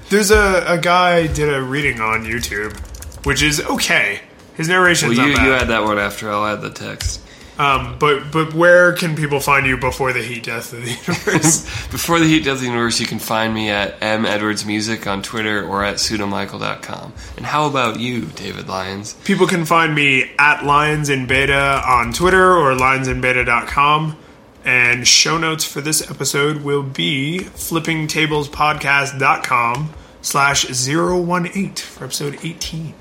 [0.09, 2.79] There's a, a guy did a reading on YouTube,
[3.25, 4.21] which is okay.
[4.57, 6.31] His narration's Well, you, you add that one after.
[6.31, 7.21] I'll add the text.
[7.59, 11.65] um, but but where can people find you before the heat death of the universe?
[11.93, 15.07] Before the Heat Death of the Universe, you can find me at M Edwards Music
[15.07, 17.13] on Twitter or at pseudomichael.com.
[17.37, 19.13] And how about you, David Lyons?
[19.25, 24.17] people can find me at Lyons in Beta on Twitter or lyonsinbeta.com.
[24.65, 29.93] And show notes for this episode will be flippingtablespodcast.com
[30.23, 32.95] slash 018 for episode 18.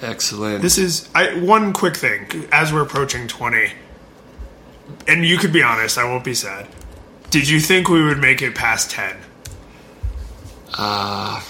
[0.00, 0.62] Excellent.
[0.62, 3.72] This is I one quick thing as we're approaching 20.
[5.06, 6.66] And you could be honest, I won't be sad.
[7.30, 9.16] Did you think we would make it past 10?
[10.78, 11.42] Uh,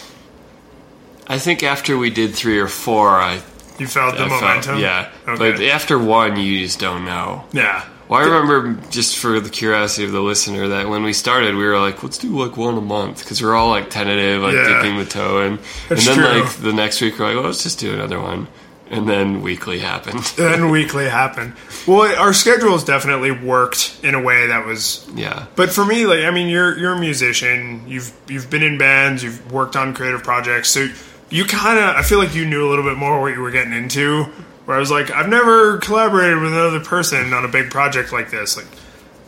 [1.26, 3.42] I think after we did three or four, I,
[3.78, 4.62] You felt the I momentum?
[4.62, 5.10] felt yeah.
[5.28, 5.36] Okay.
[5.52, 7.44] But after one, you just don't know.
[7.52, 7.84] yeah.
[8.08, 11.64] Well, I remember just for the curiosity of the listener that when we started, we
[11.64, 14.68] were like, let's do like one a month because we're all like tentative, like Yeah.
[14.82, 15.58] dipping the toe in.
[15.88, 16.40] That's and then true.
[16.42, 18.48] like the next week, we're like, well, let's just do another one.
[18.90, 20.20] And then weekly happened.
[20.36, 21.52] Then weekly happened.
[21.86, 25.44] Well, our schedules definitely worked in a way that was yeah.
[25.56, 27.84] But for me, like I mean, you're you're a musician.
[27.86, 29.22] You've you've been in bands.
[29.22, 30.70] You've worked on creative projects.
[30.70, 30.88] So
[31.28, 33.50] you kind of I feel like you knew a little bit more what you were
[33.50, 34.24] getting into.
[34.68, 38.30] Where I was like, I've never collaborated with another person on a big project like
[38.30, 38.54] this.
[38.54, 38.66] Like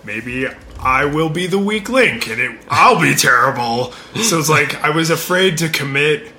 [0.04, 0.46] maybe
[0.78, 3.92] I will be the weak link, and it I'll be terrible.
[4.22, 6.30] So it's like I was afraid to commit.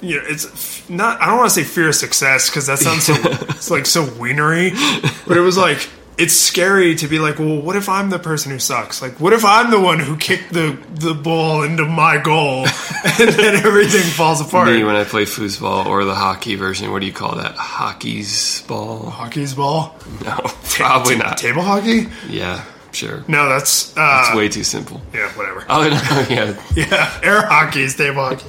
[0.00, 1.20] You know, it's not.
[1.20, 4.10] I don't want to say fear of success because that sounds so it's like so
[4.14, 4.70] wienery.
[5.26, 5.86] But it was like
[6.18, 9.00] it's scary to be like, well, what if I'm the person who sucks?
[9.00, 12.66] Like, what if I'm the one who kicked the the ball into my goal
[13.04, 14.68] and then everything falls apart?
[14.68, 17.54] Me when I play foosball or the hockey version, what do you call that?
[17.54, 19.10] Hockey's ball?
[19.10, 20.36] Hockey's ball, No,
[20.70, 21.38] probably not.
[21.38, 22.08] Table hockey?
[22.28, 23.22] Yeah, sure.
[23.28, 25.00] No, that's uh, It's way too simple.
[25.14, 25.64] yeah, whatever.
[25.68, 28.46] Oh no, yeah, Yeah, air hockey is table hockey.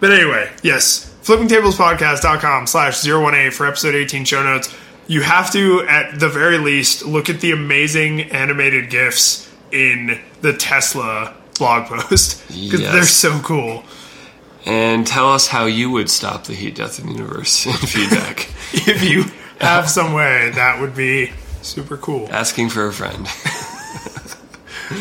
[0.00, 4.74] But anyway, yes, flippingtablespodcast.com slash 018 for episode 18 show notes.
[5.08, 10.52] You have to, at the very least, look at the amazing animated GIFs in the
[10.52, 12.92] Tesla blog post because Yes.
[12.92, 13.84] they're so cool.
[14.66, 18.48] and tell us how you would stop the heat death of the universe in feedback.
[18.72, 19.24] If you
[19.60, 21.32] have some way, that would be
[21.62, 22.28] super cool.
[22.30, 23.26] Asking for a friend.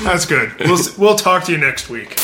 [0.03, 0.53] That's good.
[0.61, 2.17] We'll, we'll talk to you next week.